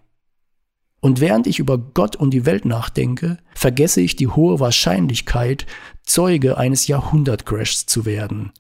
Und 1.00 1.20
während 1.20 1.46
ich 1.46 1.58
über 1.58 1.78
Gott 1.78 2.16
und 2.16 2.32
die 2.32 2.44
Welt 2.44 2.64
nachdenke, 2.64 3.38
vergesse 3.54 4.00
ich 4.00 4.16
die 4.16 4.28
hohe 4.28 4.60
Wahrscheinlichkeit, 4.60 5.66
Zeuge 6.04 6.58
eines 6.58 6.86
Jahrhundertcrashs 6.86 7.86
zu 7.86 8.04
werden. 8.04 8.52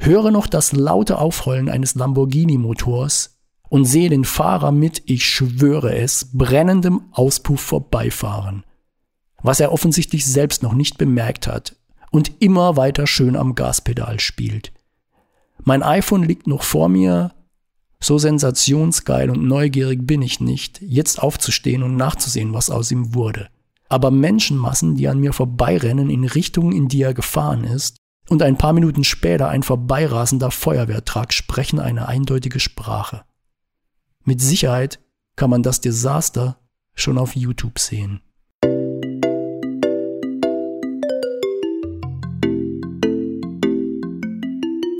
Höre 0.00 0.30
noch 0.30 0.46
das 0.46 0.72
laute 0.72 1.18
Aufheulen 1.18 1.68
eines 1.68 1.94
Lamborghini-Motors, 1.94 3.35
und 3.68 3.84
sehe 3.84 4.10
den 4.10 4.24
Fahrer 4.24 4.72
mit, 4.72 5.02
ich 5.06 5.26
schwöre 5.26 5.96
es, 5.96 6.30
brennendem 6.32 7.02
Auspuff 7.12 7.60
vorbeifahren, 7.60 8.64
was 9.42 9.60
er 9.60 9.72
offensichtlich 9.72 10.26
selbst 10.26 10.62
noch 10.62 10.72
nicht 10.72 10.98
bemerkt 10.98 11.46
hat 11.46 11.76
und 12.10 12.40
immer 12.40 12.76
weiter 12.76 13.06
schön 13.06 13.36
am 13.36 13.54
Gaspedal 13.54 14.20
spielt. 14.20 14.72
Mein 15.64 15.82
iPhone 15.82 16.22
liegt 16.22 16.46
noch 16.46 16.62
vor 16.62 16.88
mir, 16.88 17.32
so 17.98 18.18
sensationsgeil 18.18 19.30
und 19.30 19.42
neugierig 19.42 20.06
bin 20.06 20.22
ich 20.22 20.40
nicht, 20.40 20.80
jetzt 20.82 21.20
aufzustehen 21.20 21.82
und 21.82 21.96
nachzusehen, 21.96 22.52
was 22.52 22.70
aus 22.70 22.90
ihm 22.90 23.14
wurde. 23.14 23.48
Aber 23.88 24.10
Menschenmassen, 24.10 24.96
die 24.96 25.08
an 25.08 25.18
mir 25.18 25.32
vorbeirennen 25.32 26.10
in 26.10 26.24
Richtungen, 26.24 26.72
in 26.72 26.88
die 26.88 27.02
er 27.02 27.14
gefahren 27.14 27.64
ist, 27.64 27.96
und 28.28 28.42
ein 28.42 28.58
paar 28.58 28.72
Minuten 28.72 29.04
später 29.04 29.48
ein 29.48 29.62
vorbeirasender 29.62 30.50
Feuerwehrtrag 30.50 31.32
sprechen 31.32 31.78
eine 31.78 32.08
eindeutige 32.08 32.58
Sprache. 32.58 33.22
Mit 34.28 34.40
Sicherheit 34.40 34.98
kann 35.36 35.50
man 35.50 35.62
das 35.62 35.80
Desaster 35.80 36.58
schon 36.96 37.16
auf 37.16 37.36
YouTube 37.36 37.78
sehen. 37.78 38.22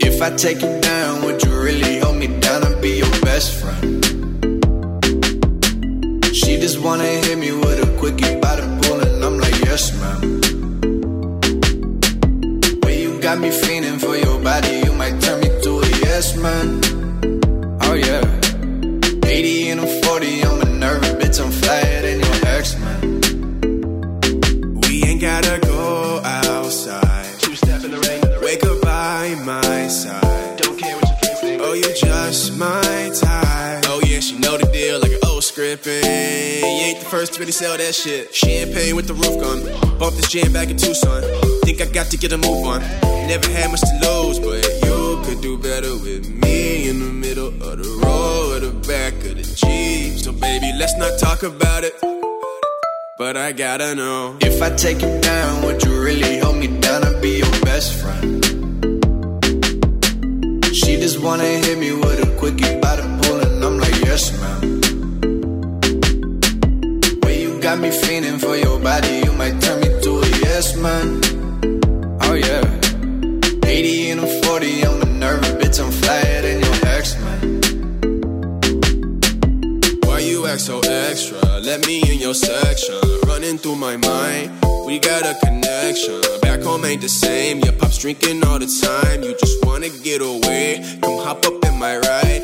If 0.01 0.23
I 0.23 0.31
take 0.37 0.63
you 0.63 0.81
down, 0.81 1.23
would 1.25 1.43
you 1.43 1.51
really 1.61 1.99
hold 1.99 2.19
me 2.19 2.29
down 2.39 2.63
and 2.63 2.81
be 2.81 2.99
your 2.99 3.11
best 3.23 3.51
friend? 3.55 4.05
She 6.33 6.61
just 6.61 6.79
wanna 6.81 7.03
hit 7.03 7.37
me 7.37 7.51
with 7.51 7.83
a 7.83 7.97
quickie 7.99 8.39
by 8.41 8.55
the 8.55 8.69
pool 8.81 9.01
and 9.01 9.25
I'm 9.25 9.41
like, 9.41 9.59
yes, 9.65 9.93
ma'am. 10.01 10.41
Way 12.83 13.03
you 13.03 13.19
got 13.21 13.41
me 13.41 13.51
feeling 13.51 13.99
for 13.99 14.17
your 14.17 14.41
body, 14.41 14.83
you 14.85 14.93
might 14.93 15.21
turn 15.21 15.41
me 15.41 15.49
to 15.63 15.81
a 15.81 15.89
yes, 16.05 16.37
man. 16.37 16.76
To 37.37 37.41
really 37.41 37.53
sell 37.53 37.77
that 37.77 37.95
shit. 37.95 38.35
Champagne 38.35 38.97
with 38.97 39.07
the 39.07 39.15
roof 39.15 39.37
gun. 39.41 39.61
Bump 39.99 40.17
this 40.17 40.29
jam 40.29 40.53
back 40.53 40.71
in 40.71 40.77
Tucson. 40.77 41.23
Think 41.65 41.81
I 41.81 41.87
got 41.87 42.07
to 42.11 42.17
get 42.17 42.33
a 42.33 42.39
move 42.39 42.65
on. 42.65 42.81
Never 43.29 43.49
had 43.51 43.71
much 43.71 43.81
to 43.81 43.97
lose, 44.09 44.39
but 44.39 44.65
you 44.85 45.21
could 45.25 45.43
do 45.43 45.59
better 45.59 45.93
with 45.97 46.29
me 46.29 46.89
in 46.89 46.99
the 46.99 47.13
middle 47.13 47.49
of 47.49 47.77
the 47.83 48.01
road, 48.03 48.63
or 48.63 48.67
the 48.67 48.89
back 48.89 49.13
of 49.29 49.37
the 49.37 49.43
Jeep. 49.43 50.19
So 50.19 50.33
baby, 50.33 50.73
let's 50.79 50.97
not 50.97 51.19
talk 51.19 51.43
about 51.43 51.85
it. 51.85 51.95
But 53.19 53.37
I 53.37 53.53
gotta 53.53 53.95
know 53.95 54.39
if 54.41 54.63
I 54.63 54.71
take 54.71 55.03
you 55.03 55.21
down, 55.21 55.65
would 55.65 55.83
you 55.83 56.01
really 56.01 56.39
hold 56.39 56.57
me 56.57 56.69
down 56.81 57.05
and 57.05 57.21
be 57.21 57.39
your 57.39 57.61
best 57.63 58.01
friend? 58.01 58.45
She 60.75 60.97
just 60.97 61.21
wanna 61.21 61.45
hit 61.45 61.79
me 61.79 61.93
with 61.93 62.29
a 62.29 62.37
quickie 62.39 62.81
by 62.81 62.97
the 62.97 63.03
pool 63.21 63.41
and 63.41 63.65
I'm 63.65 63.79
like, 63.79 63.97
yes, 64.05 64.31
you 64.31 64.66
got 67.67 67.81
me 67.81 67.91
feeling 67.91 68.39
for 68.39 68.57
your 68.57 68.79
body, 68.79 69.23
you 69.25 69.33
might 69.33 69.61
turn 69.61 69.81
me 69.81 69.89
to 70.01 70.21
a 70.21 70.29
yes 70.45 70.77
man. 70.77 71.21
Oh 72.23 72.35
yeah. 72.35 72.63
80 73.69 74.11
and 74.11 74.21
I'm 74.21 74.43
40, 74.45 74.85
I'm 74.85 75.03
a 75.03 75.07
nervous 75.07 75.51
bitch, 75.59 75.85
I'm 75.85 75.91
flyer 75.91 76.43
than 76.43 76.61
your 76.63 76.77
ex 76.95 77.19
man. 77.25 77.61
Why 80.05 80.21
you 80.21 80.47
act 80.47 80.61
so 80.61 80.79
extra? 80.79 81.41
Let 81.59 81.85
me 81.89 82.03
in 82.09 82.21
your 82.21 82.35
section. 82.35 83.01
Running 83.27 83.59
through 83.59 83.75
my 83.75 83.97
mind, 83.97 84.53
we 84.87 85.01
got 85.01 85.27
a 85.27 85.35
connection. 85.45 86.21
Back 86.43 86.63
home 86.63 86.85
ain't 86.85 87.03
the 87.03 87.09
same. 87.09 87.59
Your 87.59 87.73
pop's 87.73 87.99
drinking 87.99 88.45
all 88.45 88.61
the 88.61 88.71
time. 88.87 89.25
You 89.25 89.35
just 89.41 89.65
wanna 89.67 89.89
get 90.05 90.23
away. 90.23 90.85
Come 91.03 91.19
hop 91.19 91.45
up 91.45 91.65
in 91.65 91.77
my 91.77 91.99
ride. 91.99 92.43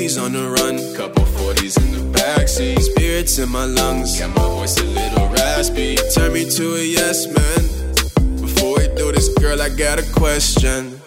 Goofies 0.00 0.22
on 0.22 0.32
the 0.32 0.48
run, 0.48 0.78
couple 0.96 1.24
40s 1.24 1.76
in 1.76 1.92
the 1.92 2.18
backseat. 2.18 2.80
Spirits 2.80 3.38
in 3.38 3.50
my 3.50 3.66
lungs, 3.66 4.18
got 4.18 4.34
my 4.34 4.48
voice 4.48 4.80
a 4.80 4.84
little 4.84 5.28
raspy. 5.28 5.96
Turn 6.14 6.32
me 6.32 6.48
to 6.48 6.76
a 6.76 6.82
yes 6.82 7.26
man. 7.26 8.40
Before 8.40 8.78
we 8.78 8.88
do 8.96 9.12
this, 9.12 9.28
girl, 9.34 9.60
I 9.60 9.68
got 9.68 9.98
a 9.98 10.12
question. 10.12 10.98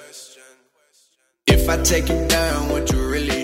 If 1.47 1.67
I 1.69 1.81
take 1.81 2.07
you 2.07 2.27
down, 2.27 2.69
would 2.69 2.91
you 2.91 3.09
really 3.09 3.42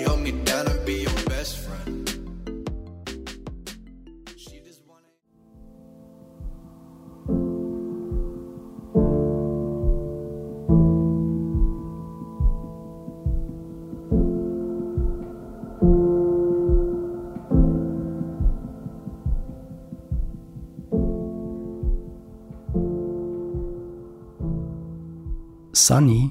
Sunny, 25.86 26.30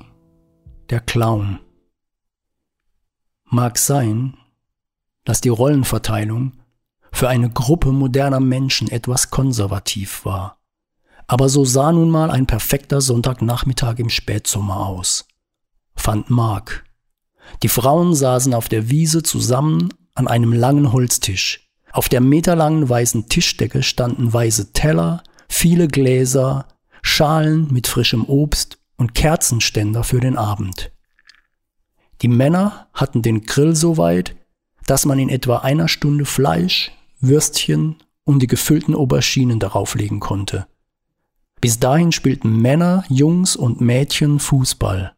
der 0.91 0.99
Clown. 0.99 1.59
Mag 3.45 3.79
sein, 3.79 4.37
dass 5.25 5.41
die 5.41 5.49
Rollenverteilung 5.49 6.53
für 7.11 7.29
eine 7.29 7.49
Gruppe 7.49 7.91
moderner 7.91 8.39
Menschen 8.39 8.91
etwas 8.91 9.31
konservativ 9.31 10.23
war. 10.23 10.59
Aber 11.25 11.49
so 11.49 11.65
sah 11.65 11.91
nun 11.91 12.11
mal 12.11 12.29
ein 12.29 12.45
perfekter 12.45 13.01
Sonntagnachmittag 13.01 13.97
im 13.97 14.09
Spätsommer 14.09 14.85
aus, 14.85 15.27
fand 15.95 16.29
Mark. 16.29 16.85
Die 17.63 17.69
Frauen 17.69 18.13
saßen 18.13 18.53
auf 18.53 18.69
der 18.69 18.89
Wiese 18.91 19.23
zusammen 19.23 19.89
an 20.13 20.27
einem 20.27 20.53
langen 20.53 20.93
Holztisch. 20.93 21.71
Auf 21.91 22.07
der 22.07 22.21
meterlangen 22.21 22.87
weißen 22.87 23.29
Tischdecke 23.29 23.81
standen 23.81 24.31
weiße 24.31 24.73
Teller, 24.73 25.23
viele 25.47 25.87
Gläser, 25.87 26.67
Schalen 27.01 27.73
mit 27.73 27.87
frischem 27.87 28.25
Obst 28.25 28.79
und 28.99 29.15
Kerzenständer 29.15 30.03
für 30.03 30.19
den 30.19 30.37
Abend. 30.37 30.91
Die 32.21 32.27
Männer 32.27 32.87
hatten 32.93 33.21
den 33.21 33.43
Grill 33.43 33.75
so 33.75 33.97
weit, 33.97 34.35
dass 34.85 35.05
man 35.05 35.17
in 35.19 35.29
etwa 35.29 35.59
einer 35.59 35.87
Stunde 35.87 36.25
Fleisch, 36.25 36.91
Würstchen 37.21 37.95
und 38.25 38.41
die 38.41 38.47
gefüllten 38.47 38.93
Auberginen 38.93 39.59
darauflegen 39.59 40.19
konnte. 40.19 40.67
Bis 41.61 41.79
dahin 41.79 42.11
spielten 42.11 42.61
Männer, 42.61 43.05
Jungs 43.07 43.55
und 43.55 43.81
Mädchen 43.81 44.39
Fußball. 44.39 45.13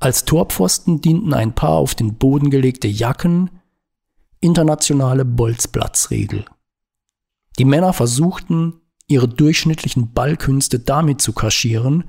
Als 0.00 0.24
Torpfosten 0.24 1.00
dienten 1.00 1.32
ein 1.32 1.54
paar 1.54 1.72
auf 1.72 1.94
den 1.94 2.14
Boden 2.14 2.50
gelegte 2.50 2.88
Jacken, 2.88 3.50
internationale 4.40 5.24
Bolzplatzregel. 5.24 6.44
Die 7.58 7.64
Männer 7.64 7.92
versuchten, 7.92 8.80
ihre 9.06 9.28
durchschnittlichen 9.28 10.12
Ballkünste 10.12 10.80
damit 10.80 11.20
zu 11.20 11.32
kaschieren, 11.32 12.04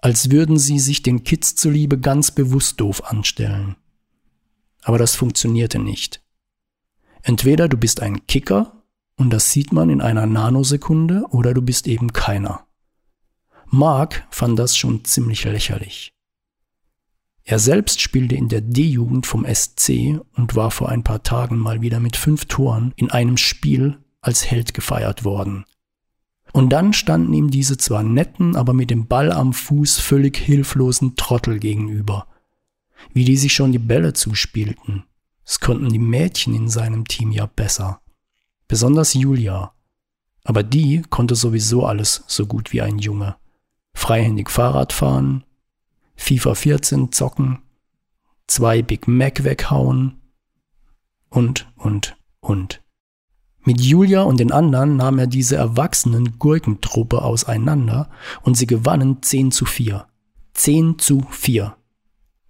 als 0.00 0.30
würden 0.30 0.58
sie 0.58 0.78
sich 0.78 1.02
den 1.02 1.24
Kids 1.24 1.54
zuliebe 1.54 1.98
ganz 1.98 2.30
bewusst 2.30 2.80
doof 2.80 3.04
anstellen. 3.04 3.76
Aber 4.82 4.98
das 4.98 5.16
funktionierte 5.16 5.78
nicht. 5.78 6.22
Entweder 7.22 7.68
du 7.68 7.76
bist 7.76 8.00
ein 8.00 8.26
Kicker, 8.26 8.82
und 9.16 9.30
das 9.30 9.50
sieht 9.50 9.72
man 9.72 9.90
in 9.90 10.00
einer 10.00 10.26
Nanosekunde, 10.26 11.24
oder 11.30 11.52
du 11.52 11.62
bist 11.62 11.88
eben 11.88 12.12
keiner. 12.12 12.66
Mark 13.66 14.26
fand 14.30 14.58
das 14.58 14.76
schon 14.76 15.04
ziemlich 15.04 15.44
lächerlich. 15.44 16.12
Er 17.44 17.58
selbst 17.58 18.00
spielte 18.00 18.36
in 18.36 18.48
der 18.48 18.60
D-Jugend 18.60 19.26
vom 19.26 19.46
SC 19.46 20.20
und 20.34 20.54
war 20.54 20.70
vor 20.70 20.90
ein 20.90 21.02
paar 21.02 21.22
Tagen 21.22 21.58
mal 21.58 21.80
wieder 21.80 21.98
mit 21.98 22.16
fünf 22.16 22.44
Toren 22.44 22.92
in 22.96 23.10
einem 23.10 23.36
Spiel 23.36 23.98
als 24.20 24.50
Held 24.50 24.74
gefeiert 24.74 25.24
worden. 25.24 25.64
Und 26.52 26.70
dann 26.70 26.92
standen 26.92 27.32
ihm 27.34 27.50
diese 27.50 27.76
zwar 27.76 28.02
netten, 28.02 28.56
aber 28.56 28.72
mit 28.72 28.90
dem 28.90 29.06
Ball 29.06 29.32
am 29.32 29.52
Fuß 29.52 29.98
völlig 30.00 30.36
hilflosen 30.36 31.16
Trottel 31.16 31.58
gegenüber. 31.58 32.26
Wie 33.12 33.24
die 33.24 33.36
sich 33.36 33.52
schon 33.52 33.72
die 33.72 33.78
Bälle 33.78 34.12
zuspielten. 34.12 35.04
Das 35.44 35.60
konnten 35.60 35.88
die 35.88 35.98
Mädchen 35.98 36.54
in 36.54 36.68
seinem 36.68 37.06
Team 37.06 37.30
ja 37.30 37.46
besser. 37.46 38.00
Besonders 38.66 39.14
Julia. 39.14 39.72
Aber 40.44 40.62
die 40.62 41.02
konnte 41.08 41.34
sowieso 41.34 41.84
alles 41.86 42.24
so 42.26 42.46
gut 42.46 42.72
wie 42.72 42.82
ein 42.82 42.98
Junge. 42.98 43.36
Freihändig 43.94 44.50
Fahrrad 44.50 44.92
fahren, 44.92 45.44
FIFA 46.16 46.54
14 46.54 47.12
zocken, 47.12 47.58
zwei 48.46 48.82
Big 48.82 49.08
Mac 49.08 49.44
weghauen 49.44 50.20
und, 51.30 51.70
und, 51.76 52.16
und. 52.40 52.82
Mit 53.68 53.82
Julia 53.82 54.22
und 54.22 54.40
den 54.40 54.50
anderen 54.50 54.96
nahm 54.96 55.18
er 55.18 55.26
diese 55.26 55.56
erwachsenen 55.56 56.38
Gurkentruppe 56.38 57.20
auseinander 57.20 58.08
und 58.40 58.56
sie 58.56 58.66
gewannen 58.66 59.18
10 59.20 59.50
zu 59.50 59.66
4. 59.66 60.06
10 60.54 60.98
zu 60.98 61.26
4. 61.28 61.76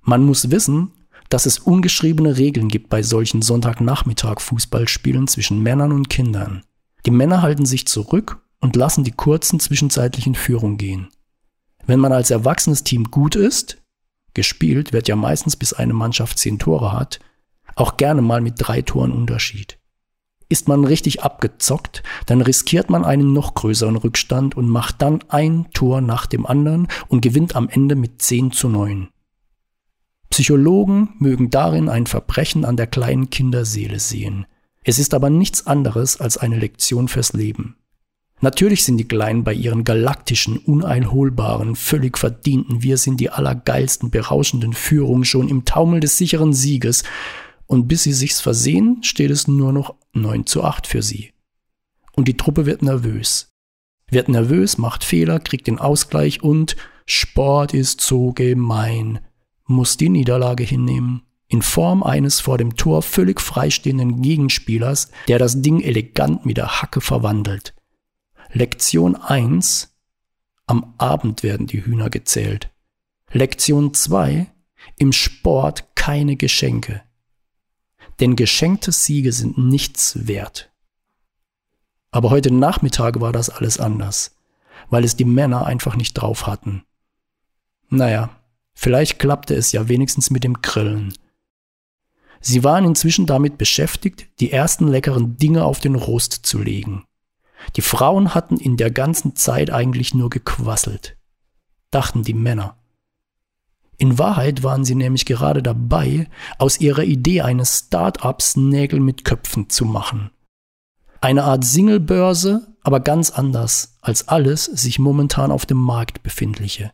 Man 0.03 0.25
muss 0.25 0.53
wissen, 0.53 0.93
dass 1.29 1.45
es 1.45 1.59
ungeschriebene 1.59 2.37
Regeln 2.37 2.69
gibt 2.69 2.89
bei 2.89 3.03
solchen 3.03 3.43
Sonntagnachmittag-Fußballspielen 3.43 5.27
zwischen 5.27 5.61
Männern 5.61 5.91
und 5.91 6.09
Kindern. 6.09 6.63
Die 7.05 7.11
Männer 7.11 7.43
halten 7.43 7.67
sich 7.67 7.89
zurück 7.89 8.41
und 8.61 8.77
lassen 8.77 9.03
die 9.03 9.11
kurzen 9.11 9.59
zwischenzeitlichen 9.59 10.37
Führung 10.37 10.77
gehen. 10.77 11.09
Wenn 11.85 11.99
man 11.99 12.13
als 12.13 12.31
erwachsenes 12.31 12.85
Team 12.85 13.11
gut 13.11 13.35
ist, 13.35 13.83
gespielt 14.35 14.93
wird 14.93 15.09
ja 15.09 15.17
meistens 15.17 15.57
bis 15.57 15.73
eine 15.73 15.95
Mannschaft 15.95 16.39
zehn 16.39 16.61
Tore 16.61 16.93
hat, 16.93 17.19
auch 17.75 17.97
gerne 17.97 18.23
mal 18.23 18.41
mit 18.41 18.55
drei 18.59 18.83
Toren 18.83 19.11
Unterschied. 19.11 19.78
Ist 20.51 20.67
man 20.67 20.85
richtig 20.85 21.23
abgezockt, 21.23 22.03
dann 22.27 22.41
riskiert 22.41 22.89
man 22.89 23.05
einen 23.05 23.35
noch 23.35 23.55
größeren 23.55 23.97
Rückstand 23.97 24.57
und 24.57 24.69
macht 24.69 25.03
dann 25.03 25.23
ein 25.29 25.67
Tor 25.75 26.01
nach 26.01 26.27
dem 26.27 26.47
anderen 26.47 26.89
und 27.09 27.21
gewinnt 27.21 27.55
am 27.55 27.69
Ende 27.69 27.97
mit 27.97 28.23
10 28.23 28.53
zu 28.53 28.69
9. 28.69 29.09
Psychologen 30.31 31.11
mögen 31.19 31.51
darin 31.51 31.89
ein 31.89 32.07
Verbrechen 32.07 32.65
an 32.65 32.77
der 32.77 32.87
kleinen 32.87 33.29
Kinderseele 33.29 33.99
sehen. 33.99 34.47
Es 34.85 34.99
ist 34.99 35.13
aber 35.13 35.29
nichts 35.29 35.67
anderes 35.67 36.21
als 36.21 36.39
eine 36.39 36.59
Lektion 36.59 37.09
fürs 37.09 37.35
Leben. 37.35 37.77
Natürlich 38.41 38.85
sind 38.85 38.99
die 38.99 39.09
Kleinen 39.09 39.43
bei 39.43 39.53
ihren 39.53 39.83
galaktischen, 39.85 40.59
uneinholbaren, 40.59 41.75
völlig 41.75 42.17
verdienten 42.17 42.83
Wir 42.83 42.97
sind 42.97 43.19
die 43.19 43.31
allergeilsten, 43.31 44.11
berauschenden 44.11 44.73
Führung 44.73 45.25
schon 45.25 45.49
im 45.49 45.65
Taumel 45.65 46.01
des 46.01 46.17
sicheren 46.17 46.53
Sieges 46.53 47.03
und 47.67 47.89
bis 47.89 48.05
sie 48.05 48.13
sich's 48.13 48.41
versehen, 48.41 49.03
steht 49.03 49.31
es 49.31 49.49
nur 49.49 49.73
noch 49.73 49.95
9 50.13 50.47
zu 50.47 50.65
8 50.65 50.87
für 50.87 51.03
sie. 51.03 51.33
Und 52.15 52.29
die 52.29 52.37
Truppe 52.37 52.67
wird 52.67 52.83
nervös. 52.83 53.53
Wird 54.11 54.29
nervös, 54.29 54.79
macht 54.79 55.05
Fehler, 55.05 55.39
kriegt 55.39 55.67
den 55.67 55.79
Ausgleich 55.79 56.43
und 56.43 56.77
Sport 57.07 57.75
ist 57.75 58.01
so 58.01 58.33
gemein, 58.33 59.21
muss 59.67 59.97
die 59.97 60.09
Niederlage 60.09 60.65
hinnehmen. 60.65 61.23
In 61.49 61.63
Form 61.63 62.03
eines 62.03 62.41
vor 62.41 62.59
dem 62.59 62.77
Tor 62.77 63.01
völlig 63.03 63.41
freistehenden 63.41 64.21
Gegenspielers, 64.21 65.11
der 65.29 65.39
das 65.39 65.63
Ding 65.63 65.81
elegant 65.81 66.45
mit 66.45 66.59
der 66.59 66.83
Hacke 66.83 67.01
verwandelt. 67.01 67.75
Lektion 68.53 69.17
1. 69.17 69.95
Am 70.67 70.95
Abend 70.99 71.43
werden 71.43 71.67
die 71.67 71.85
Hühner 71.85 72.11
gezählt. 72.11 72.71
Lektion 73.33 73.95
2. 73.95 74.47
Im 74.99 75.13
Sport 75.13 75.95
keine 75.95 76.37
Geschenke. 76.37 77.03
Denn 78.21 78.37
geschenkte 78.37 78.93
Siege 78.93 79.33
sind 79.33 79.59
nichts 79.59 80.27
wert. 80.27 80.71
Aber 82.11 82.31
heute 82.31 82.53
Nachmittag 82.53 83.21
war 83.21 83.33
das 83.33 83.51
alles 83.51 83.79
anders, 83.79 84.37
weil 84.91 85.05
es 85.05 85.17
die 85.17 85.25
Männer 85.25 85.67
einfach 85.67 85.97
nicht 85.97 86.15
drauf 86.15 86.47
hatten. 86.47 86.85
Naja, 87.91 88.31
vielleicht 88.75 89.19
klappte 89.19 89.55
es 89.55 89.73
ja 89.73 89.89
wenigstens 89.89 90.31
mit 90.31 90.45
dem 90.45 90.63
Grillen. 90.63 91.15
Sie 92.41 92.65
waren 92.65 92.85
inzwischen 92.85 93.27
damit 93.27 93.59
beschäftigt, 93.59 94.29
die 94.41 94.53
ersten 94.53 94.89
leckeren 94.89 95.37
Dinge 95.37 95.65
auf 95.65 95.81
den 95.81 95.95
Rost 95.95 96.47
zu 96.47 96.59
legen. 96.59 97.05
Die 97.77 97.83
Frauen 97.83 98.35
hatten 98.35 98.57
in 98.57 98.77
der 98.77 98.91
ganzen 98.91 99.35
Zeit 99.37 99.71
eigentlich 99.71 100.15
nur 100.15 100.31
gequasselt, 100.31 101.17
dachten 101.91 102.23
die 102.23 102.35
Männer. 102.35 102.78
In 103.99 104.17
Wahrheit 104.17 104.63
waren 104.63 104.85
sie 104.85 104.95
nämlich 104.95 105.27
gerade 105.27 105.63
dabei, 105.63 106.29
aus 106.59 106.81
ihrer 106.81 107.03
Idee 107.03 107.43
eines 107.43 107.79
Start-ups 107.79 108.57
Nägel 108.57 109.01
mit 109.01 109.25
Köpfen 109.25 109.69
zu 109.69 109.85
machen. 109.85 110.31
Eine 111.21 111.43
Art 111.43 111.65
Singlebörse, 111.65 112.69
aber 112.83 113.01
ganz 113.01 113.31
anders 113.31 113.99
als 114.01 114.29
alles 114.29 114.65
sich 114.65 115.01
momentan 115.01 115.51
auf 115.51 115.67
dem 115.67 115.79
Markt 115.79 116.23
befindliche. 116.23 116.93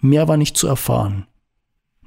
Mehr 0.00 0.28
war 0.28 0.36
nicht 0.36 0.58
zu 0.58 0.66
erfahren. 0.66 1.26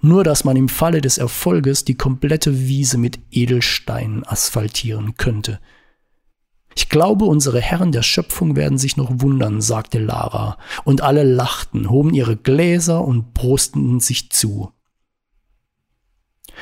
Nur 0.02 0.24
dass 0.24 0.44
man 0.44 0.56
im 0.56 0.70
Falle 0.70 1.02
des 1.02 1.18
Erfolges 1.18 1.84
die 1.84 1.96
komplette 1.96 2.68
Wiese 2.68 3.00
mit 3.00 3.20
Edelsteinen 3.32 4.24
asphaltieren 4.24 5.16
könnte. 5.18 5.60
Glaube, 6.98 7.26
unsere 7.26 7.62
Herren 7.62 7.92
der 7.92 8.02
Schöpfung 8.02 8.56
werden 8.56 8.80
sich 8.80 8.98
noch 8.98 9.12
wundern, 9.22 9.62
sagte 9.62 10.00
Lara, 10.00 10.58
und 10.84 11.02
alle 11.02 11.22
lachten, 11.22 11.92
hoben 11.92 12.12
ihre 12.12 12.36
Gläser 12.36 13.04
und 13.06 13.36
brusteten 13.36 14.00
sich 14.00 14.32
zu. 14.32 14.74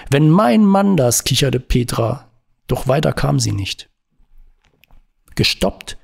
Wenn 0.09 0.29
mein 0.29 0.65
Mann 0.65 0.97
das, 0.97 1.23
kicherte 1.23 1.61
Petra, 1.61 2.29
doch 2.67 2.85
weiter 2.89 3.13
kam 3.13 3.39
sie 3.39 3.53
nicht. 3.53 3.89
Gestoppt 5.35 5.97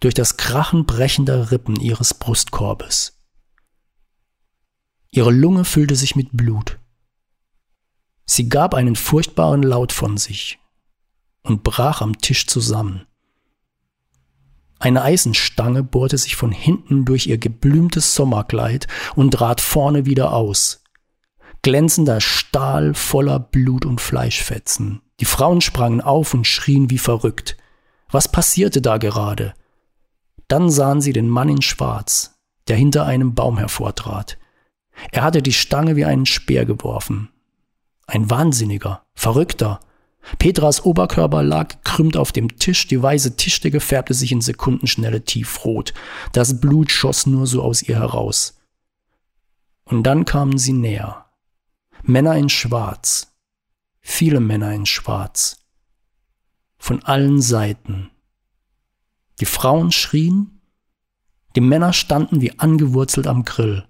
durch 0.00 0.14
das 0.14 0.36
Krachen 0.36 0.84
brechender 0.84 1.52
Rippen 1.52 1.76
ihres 1.76 2.14
Brustkorbes. 2.14 3.16
Ihre 5.12 5.30
Lunge 5.30 5.64
füllte 5.64 5.94
sich 5.94 6.16
mit 6.16 6.30
Blut. 6.32 6.80
Sie 8.24 8.48
gab 8.48 8.74
einen 8.74 8.96
furchtbaren 8.96 9.62
Laut 9.62 9.92
von 9.92 10.16
sich 10.16 10.58
und 11.48 11.62
brach 11.62 12.00
am 12.00 12.18
Tisch 12.18 12.46
zusammen. 12.46 13.06
Eine 14.78 15.02
Eisenstange 15.02 15.82
bohrte 15.82 16.18
sich 16.18 16.36
von 16.36 16.52
hinten 16.52 17.04
durch 17.04 17.26
ihr 17.26 17.38
geblümtes 17.38 18.14
Sommerkleid 18.14 18.86
und 19.16 19.32
trat 19.32 19.60
vorne 19.60 20.06
wieder 20.06 20.32
aus. 20.32 20.84
Glänzender 21.62 22.20
Stahl 22.20 22.94
voller 22.94 23.40
Blut 23.40 23.84
und 23.84 24.00
Fleischfetzen. 24.00 25.02
Die 25.18 25.24
Frauen 25.24 25.60
sprangen 25.60 26.00
auf 26.00 26.32
und 26.32 26.46
schrien 26.46 26.90
wie 26.90 26.98
verrückt. 26.98 27.56
Was 28.10 28.30
passierte 28.30 28.80
da 28.80 28.98
gerade? 28.98 29.54
Dann 30.46 30.70
sahen 30.70 31.00
sie 31.00 31.12
den 31.12 31.28
Mann 31.28 31.48
in 31.48 31.62
Schwarz, 31.62 32.38
der 32.68 32.76
hinter 32.76 33.04
einem 33.04 33.34
Baum 33.34 33.58
hervortrat. 33.58 34.38
Er 35.10 35.22
hatte 35.22 35.42
die 35.42 35.52
Stange 35.52 35.96
wie 35.96 36.04
einen 36.04 36.26
Speer 36.26 36.64
geworfen. 36.64 37.30
Ein 38.06 38.30
Wahnsinniger, 38.30 39.02
Verrückter. 39.14 39.80
Petras 40.38 40.84
Oberkörper 40.84 41.42
lag 41.42 41.68
gekrümmt 41.68 42.16
auf 42.16 42.32
dem 42.32 42.58
Tisch, 42.58 42.86
die 42.86 43.02
weiße 43.02 43.36
Tischdecke 43.36 43.80
färbte 43.80 44.14
sich 44.14 44.32
in 44.32 44.40
Sekundenschnelle 44.40 45.24
tiefrot. 45.24 45.94
Das 46.32 46.60
Blut 46.60 46.90
schoss 46.90 47.26
nur 47.26 47.46
so 47.46 47.62
aus 47.62 47.82
ihr 47.82 47.96
heraus. 47.96 48.58
Und 49.84 50.02
dann 50.02 50.24
kamen 50.24 50.58
sie 50.58 50.74
näher. 50.74 51.26
Männer 52.02 52.36
in 52.36 52.48
Schwarz. 52.48 53.34
Viele 54.00 54.40
Männer 54.40 54.72
in 54.72 54.86
Schwarz. 54.86 55.64
Von 56.76 57.02
allen 57.04 57.40
Seiten. 57.40 58.10
Die 59.40 59.46
Frauen 59.46 59.92
schrien, 59.92 60.60
die 61.56 61.60
Männer 61.60 61.92
standen 61.92 62.40
wie 62.40 62.58
angewurzelt 62.58 63.26
am 63.26 63.44
Grill. 63.44 63.87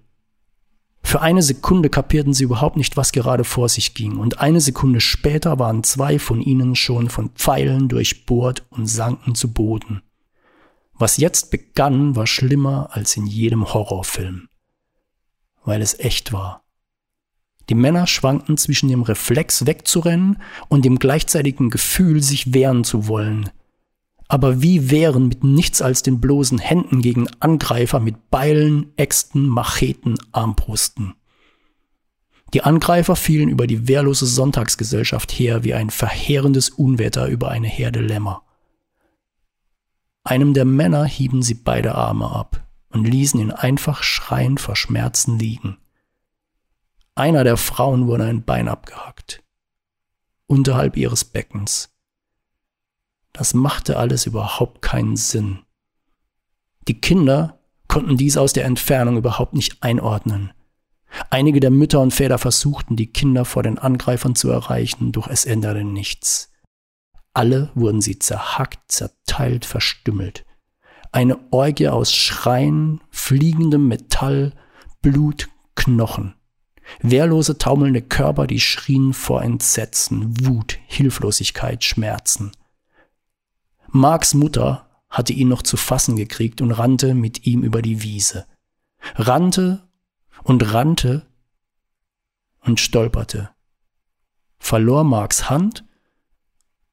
Für 1.02 1.20
eine 1.22 1.42
Sekunde 1.42 1.88
kapierten 1.88 2.34
sie 2.34 2.44
überhaupt 2.44 2.76
nicht, 2.76 2.96
was 2.96 3.12
gerade 3.12 3.44
vor 3.44 3.68
sich 3.68 3.94
ging, 3.94 4.18
und 4.18 4.40
eine 4.40 4.61
Sekunde 4.61 5.00
später 5.00 5.58
waren 5.58 5.82
zwei 5.82 6.18
von 6.18 6.40
ihnen 6.40 6.76
schon 6.76 7.08
von 7.08 7.30
Pfeilen 7.30 7.88
durchbohrt 7.88 8.64
und 8.70 8.87
sanken 8.87 9.34
zu 9.34 9.52
Boden. 9.52 10.02
Was 10.94 11.16
jetzt 11.16 11.50
begann, 11.50 12.16
war 12.16 12.26
schlimmer 12.26 12.90
als 12.92 13.16
in 13.16 13.26
jedem 13.26 13.72
Horrorfilm, 13.72 14.48
weil 15.64 15.80
es 15.80 15.98
echt 15.98 16.32
war. 16.32 16.64
Die 17.68 17.74
Männer 17.74 18.06
schwankten 18.06 18.56
zwischen 18.56 18.88
dem 18.88 19.02
Reflex 19.02 19.66
wegzurennen 19.66 20.42
und 20.68 20.84
dem 20.84 20.98
gleichzeitigen 20.98 21.70
Gefühl, 21.70 22.22
sich 22.22 22.54
wehren 22.54 22.82
zu 22.82 23.06
wollen, 23.06 23.50
aber 24.28 24.62
wie 24.62 24.90
wehren 24.90 25.28
mit 25.28 25.42
nichts 25.42 25.80
als 25.80 26.02
den 26.02 26.20
bloßen 26.20 26.58
Händen 26.58 27.00
gegen 27.00 27.26
Angreifer 27.40 27.98
mit 27.98 28.30
Beilen, 28.30 28.92
Äxten, 28.96 29.48
Macheten, 29.48 30.16
Armbrusten. 30.32 31.14
Die 32.54 32.62
Angreifer 32.62 33.16
fielen 33.16 33.48
über 33.48 33.66
die 33.66 33.88
wehrlose 33.88 34.26
Sonntagsgesellschaft 34.26 35.32
her 35.32 35.64
wie 35.64 35.74
ein 35.74 35.90
verheerendes 35.90 36.70
Unwetter 36.70 37.26
über 37.26 37.50
eine 37.50 37.68
Herde 37.68 38.00
Lämmer. 38.00 38.42
Einem 40.24 40.52
der 40.52 40.66
Männer 40.66 41.04
hieben 41.04 41.42
sie 41.42 41.54
beide 41.54 41.94
Arme 41.94 42.30
ab 42.30 42.66
und 42.90 43.06
ließen 43.06 43.40
ihn 43.40 43.50
einfach 43.50 44.02
schreiend 44.02 44.60
vor 44.60 44.76
Schmerzen 44.76 45.38
liegen. 45.38 45.78
Einer 47.14 47.44
der 47.44 47.56
Frauen 47.56 48.06
wurde 48.06 48.24
ein 48.24 48.44
Bein 48.44 48.68
abgehackt, 48.68 49.42
unterhalb 50.46 50.96
ihres 50.96 51.24
Beckens. 51.24 51.90
Das 53.38 53.55
machte 53.55 53.96
alles 53.96 54.27
überhaupt 54.27 54.83
keinen 54.83 55.16
Sinn. 55.16 55.61
Die 56.88 57.01
Kinder 57.01 57.61
konnten 57.87 58.16
dies 58.16 58.37
aus 58.37 58.53
der 58.53 58.64
Entfernung 58.64 59.16
überhaupt 59.16 59.55
nicht 59.55 59.81
einordnen. 59.81 60.51
Einige 61.31 61.61
der 61.61 61.70
Mütter 61.70 62.01
und 62.01 62.12
Väter 62.12 62.38
versuchten, 62.38 62.96
die 62.96 63.12
Kinder 63.12 63.44
vor 63.44 63.62
den 63.62 63.79
Angreifern 63.79 64.35
zu 64.35 64.51
erreichen, 64.51 65.12
doch 65.12 65.29
es 65.29 65.44
änderte 65.44 65.85
nichts. 65.85 66.51
Alle 67.33 67.70
wurden 67.77 68.01
sie 68.01 68.18
zerhackt, 68.18 68.90
zerteilt, 68.90 69.64
verstümmelt. 69.64 70.44
Eine 71.12 71.38
Orgie 71.53 71.90
aus 71.90 72.12
Schreien, 72.12 73.01
fliegendem 73.11 73.87
Metall, 73.87 74.53
Blut, 75.01 75.48
Knochen. 75.77 76.35
Wehrlose, 77.03 77.57
taumelnde 77.57 78.03
Körper, 78.03 78.48
die 78.48 78.59
schrien 78.59 79.12
vor 79.12 79.44
Entsetzen, 79.44 80.44
Wut, 80.44 80.81
Hilflosigkeit, 80.88 81.85
Schmerzen. 81.85 82.51
Marks 83.90 84.35
Mutter 84.35 84.87
hatte 85.09 85.33
ihn 85.33 85.48
noch 85.48 85.62
zu 85.62 85.77
fassen 85.77 86.16
gekriegt 86.16 86.61
und 86.61 86.70
rannte 86.72 87.14
mit 87.14 87.46
ihm 87.46 87.62
über 87.62 87.81
die 87.81 88.03
Wiese. 88.03 88.46
Rannte 89.14 89.88
und 90.42 90.72
rannte 90.72 91.27
und 92.61 92.81
stolperte, 92.81 93.51
verlor 94.59 95.05
Marks 95.05 95.48
Hand 95.48 95.85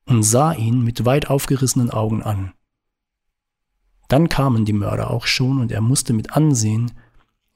und 0.06 0.24
sah 0.24 0.54
ihn 0.54 0.84
mit 0.84 1.06
weit 1.06 1.30
aufgerissenen 1.30 1.90
Augen 1.90 2.24
an. 2.24 2.54
Dann 4.08 4.30
kamen 4.30 4.66
die 4.66 4.74
Mörder 4.74 5.10
auch 5.10 5.26
schon 5.26 5.60
und 5.60 5.72
er 5.72 5.82
musste 5.82 6.14
mit 6.14 6.32
ansehen, 6.34 6.92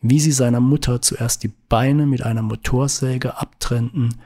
wie 0.02 0.20
sie 0.20 0.32
seiner 0.32 0.60
Mutter 0.60 1.02
zuerst 1.02 1.44
die 1.44 1.50
Beine 1.70 2.06
mit 2.06 2.24
einer 2.24 2.42
Motorsäge 2.42 3.38
abtrennten 3.38 4.20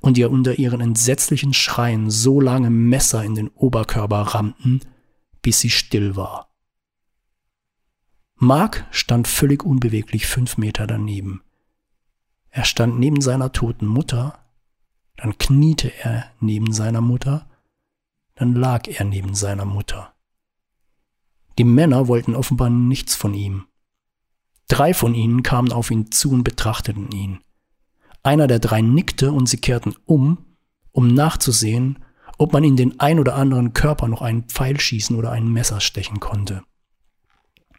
und 0.00 0.18
ihr 0.18 0.30
unter 0.30 0.58
ihren 0.58 0.80
entsetzlichen 0.80 1.54
Schreien 1.54 2.10
so 2.10 2.40
lange 2.40 2.70
Messer 2.70 3.24
in 3.24 3.34
den 3.34 3.48
Oberkörper 3.48 4.20
rammten, 4.20 4.80
bis 5.42 5.60
sie 5.60 5.70
still 5.70 6.16
war. 6.16 6.48
Mark 8.36 8.86
stand 8.90 9.26
völlig 9.26 9.64
unbeweglich 9.64 10.26
fünf 10.26 10.58
Meter 10.58 10.86
daneben. 10.86 11.42
Er 12.50 12.64
stand 12.64 12.98
neben 12.98 13.20
seiner 13.20 13.52
toten 13.52 13.86
Mutter, 13.86 14.38
dann 15.16 15.36
kniete 15.38 15.92
er 16.02 16.30
neben 16.40 16.72
seiner 16.72 17.00
Mutter, 17.00 17.48
dann 18.36 18.54
lag 18.54 18.86
er 18.86 19.04
neben 19.04 19.34
seiner 19.34 19.64
Mutter. 19.64 20.14
Die 21.58 21.64
Männer 21.64 22.06
wollten 22.06 22.36
offenbar 22.36 22.70
nichts 22.70 23.16
von 23.16 23.34
ihm. 23.34 23.66
Drei 24.68 24.94
von 24.94 25.14
ihnen 25.14 25.42
kamen 25.42 25.72
auf 25.72 25.90
ihn 25.90 26.12
zu 26.12 26.30
und 26.30 26.44
betrachteten 26.44 27.10
ihn. 27.10 27.40
Einer 28.28 28.46
der 28.46 28.58
drei 28.58 28.82
nickte 28.82 29.32
und 29.32 29.48
sie 29.48 29.56
kehrten 29.56 29.94
um, 30.04 30.44
um 30.92 31.08
nachzusehen, 31.08 32.04
ob 32.36 32.52
man 32.52 32.62
in 32.62 32.76
den 32.76 33.00
ein 33.00 33.20
oder 33.20 33.34
anderen 33.36 33.72
Körper 33.72 34.06
noch 34.06 34.20
einen 34.20 34.42
Pfeil 34.42 34.78
schießen 34.78 35.16
oder 35.16 35.30
ein 35.30 35.50
Messer 35.50 35.80
stechen 35.80 36.20
konnte. 36.20 36.62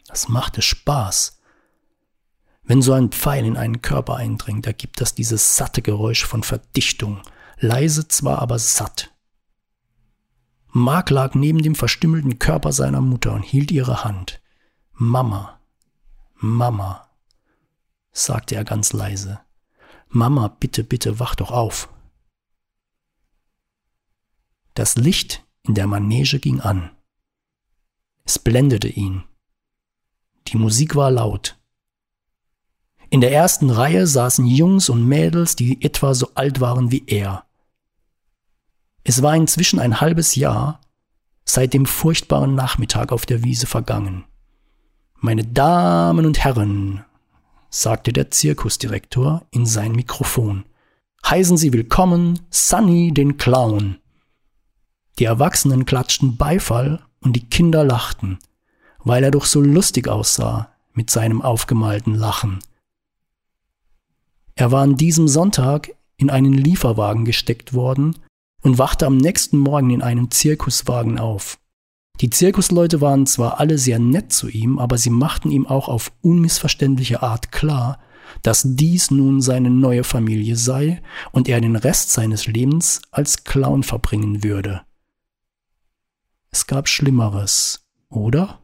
Das 0.08 0.28
machte 0.28 0.64
Spaß. 0.64 1.39
Wenn 2.64 2.82
so 2.82 2.93
ein 2.93 3.12
Pfeil 3.12 3.45
in 3.45 3.58
einen 3.58 3.84
Körper 3.84 4.16
eindringt, 4.16 4.66
ergibt 4.66 5.00
das 5.02 5.14
dieses 5.14 5.56
satte 5.56 5.84
Geräusch 5.84 6.26
von 6.26 6.41
Verdichtung, 6.41 7.22
leise 7.60 8.08
zwar, 8.08 8.39
aber 8.39 8.58
satt. 8.58 9.14
Mark 10.72 11.12
lag 11.12 11.36
neben 11.36 11.62
dem 11.62 11.76
verstümmelten 11.76 12.39
Körper 12.39 12.72
seiner 12.72 13.02
Mutter 13.02 13.34
und 13.34 13.43
hielt 13.43 13.70
ihre 13.70 14.04
Hand. 14.04 14.41
Mama, 14.93 15.60
Mama, 16.34 17.08
sagte 18.12 18.56
er 18.56 18.64
ganz 18.64 18.93
leise. 18.93 19.41
Mama, 20.10 20.47
bitte, 20.47 20.84
bitte, 20.84 21.20
wach 21.20 21.36
doch 21.36 21.51
auf. 21.51 21.89
Das 24.74 24.95
Licht 24.95 25.45
in 25.64 25.76
der 25.76 25.88
Manege 25.88 26.39
ging 26.39 26.60
an. 26.62 26.91
Es 28.26 28.39
blendete 28.39 28.88
ihn. 28.88 29.24
Die 30.47 30.57
Musik 30.57 30.95
war 30.95 31.12
laut. 31.12 31.60
In 33.12 33.22
der 33.22 33.32
ersten 33.32 33.70
Reihe 33.70 34.07
saßen 34.07 34.45
Jungs 34.45 34.89
und 34.89 35.07
Mädels, 35.07 35.55
die 35.55 35.84
etwa 35.84 36.14
so 36.14 36.32
alt 36.36 36.60
waren 36.60 36.91
wie 36.91 37.03
er. 37.07 37.45
Es 39.03 39.22
war 39.22 39.36
inzwischen 39.36 39.80
ein 39.80 40.01
halbes 40.01 40.36
Jahr 40.36 40.82
seit 41.43 41.74
dem 41.74 41.86
furchtbaren 41.86 42.53
Nachmittag 42.55 43.12
auf 43.12 43.26
der 43.26 43.43
Wiese 43.43 43.66
vergangen. 43.66 44.26
Meine 45.16 45.43
Damen 45.43 46.26
und 46.26 46.39
Herren, 46.39 47.03
sagte 47.70 48.11
der 48.11 48.32
Zirkusdirektor 48.32 49.45
in 49.51 49.65
sein 49.65 49.91
Mikrofon. 49.91 50.65
Heißen 51.26 51.57
Sie 51.57 51.72
willkommen 51.72 52.39
Sunny 52.49 53.13
den 53.13 53.38
Clown. 53.38 53.99
Die 55.20 55.26
Erwachsenen 55.26 55.86
klatschten 55.86 56.38
Beifall 56.38 57.05
und 57.20 57.36
die 57.36 57.47
Kinder 57.47 57.84
lachten, 57.84 58.39
weil 59.03 59.24
er 59.24 59.32
doch 59.32 59.45
so 59.45 59.61
lustig 59.61 60.07
aussah 60.07 60.72
mit 60.93 61.09
seinem 61.09 61.41
aufgemalten 61.41 62.15
Lachen. 62.15 62.59
Er 64.55 64.72
war 64.72 64.82
an 64.82 64.95
diesem 64.95 65.28
Sonntag 65.28 65.91
in 66.17 66.30
einen 66.30 66.53
Lieferwagen 66.53 67.24
gesteckt 67.24 67.74
worden 67.74 68.17
und 68.61 68.78
wachte 68.78 69.05
am 69.05 69.17
nächsten 69.17 69.57
Morgen 69.57 69.91
in 69.91 70.01
einem 70.01 70.32
Zirkuswagen 70.32 71.20
auf. 71.20 71.59
Die 72.22 72.30
Zirkusleute 72.30 72.99
waren 72.99 73.26
zwar 73.26 73.59
alle 73.59 73.78
sehr 73.78 73.97
nett 73.97 74.34
zu 74.34 74.49
ihm, 74.49 74.78
aber 74.78 74.97
sie 74.97 75.09
machten 75.09 75.51
ihm 75.51 75.65
auch 75.65 75.88
auf 75.88 76.11
unmissverständliche 76.22 77.24
Art 77.24 77.51
klar, 77.51 77.99
dass 78.41 78.63
dies 78.65 79.09
nun 79.09 79.41
seine 79.41 79.70
neue 79.70 80.03
Familie 80.03 80.55
sei 80.55 81.01
und 81.32 81.47
er 81.47 81.61
den 81.61 81.76
Rest 81.76 82.11
seines 82.11 82.45
Lebens 82.45 83.01
als 83.11 83.43
Clown 83.43 83.84
verbringen 83.84 84.43
würde. 84.43 84.82
Es 86.51 86.67
gab 86.67 86.89
Schlimmeres, 86.89 87.86
oder? 88.09 88.59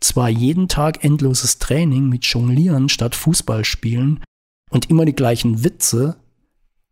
Zwar 0.00 0.28
jeden 0.28 0.68
Tag 0.68 1.02
endloses 1.02 1.58
Training 1.58 2.08
mit 2.08 2.24
Jonglieren 2.24 2.88
statt 2.88 3.14
Fußballspielen 3.14 4.22
und 4.70 4.90
immer 4.90 5.04
die 5.04 5.14
gleichen 5.14 5.64
Witze, 5.64 6.16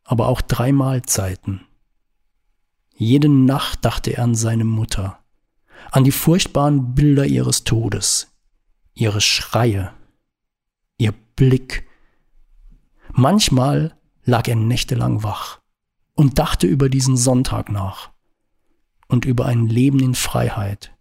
aber 0.05 0.29
auch 0.29 0.41
drei 0.41 0.73
Mahlzeiten. 0.73 1.61
Jede 2.97 3.29
Nacht 3.29 3.85
dachte 3.85 4.13
er 4.13 4.23
an 4.23 4.37
seine 4.37 4.65
Mutter, 4.65 5.19
an 5.91 6.05
die 6.05 6.13
furchtbaren 6.13 6.95
Bilder 6.95 7.27
ihres 7.27 7.65
Todes, 7.65 8.33
ihre 8.95 9.21
Schreie, 9.21 9.93
ihr 10.97 11.13
Blick. 11.35 11.89
Manchmal 13.13 13.99
lag 14.25 14.47
er 14.47 14.55
nächtelang 14.55 15.25
wach 15.25 15.61
und 16.15 16.39
dachte 16.39 16.69
über 16.69 16.89
diesen 16.89 17.17
Sonntag 17.17 17.69
nach 17.69 18.13
und 19.09 19.25
über 19.25 19.47
ein 19.47 19.67
Leben 19.67 19.99
in 19.99 20.15
Freiheit 20.15 20.97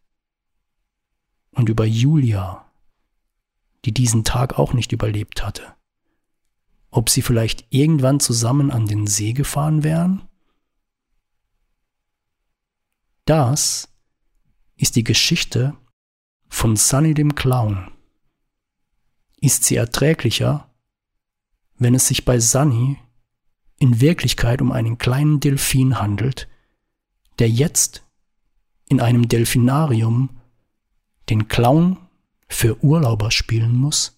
und 1.52 1.70
über 1.70 1.86
Julia, 1.86 2.66
die 3.86 3.94
diesen 3.94 4.24
Tag 4.24 4.58
auch 4.58 4.74
nicht 4.74 4.92
überlebt 4.92 5.46
hatte. 5.46 5.76
Ob 6.90 7.12
sie 7.12 7.22
vielleicht 7.22 7.68
irgendwann 7.70 8.20
zusammen 8.20 8.72
an 8.72 8.88
den 8.88 9.06
See 9.06 9.34
gefahren 9.34 9.84
wären? 9.84 10.28
Das 13.26 13.88
ist 14.76 14.98
die 14.98 15.06
Geschichte 15.06 15.78
von 16.50 16.76
Sunny 16.76 17.14
dem 17.14 17.36
Clown. 17.36 17.90
Ist 19.40 19.64
sie 19.64 19.78
erträglicher, 19.78 20.70
wenn 21.78 21.96
es 21.96 22.08
sich 22.08 22.26
bei 22.26 22.40
Sunny 22.42 22.98
in 23.80 24.02
Wirklichkeit 24.02 24.62
um 24.62 24.74
einen 24.74 24.98
kleinen 24.98 25.40
Delfin 25.40 26.00
handelt, 26.00 26.50
der 27.40 27.50
jetzt 27.50 28.04
in 28.90 29.00
einem 29.00 29.30
Delfinarium 29.30 30.42
den 31.30 31.48
Clown 31.48 31.98
für 32.50 32.84
Urlauber 32.84 33.32
spielen 33.32 33.78
muss? 33.78 34.13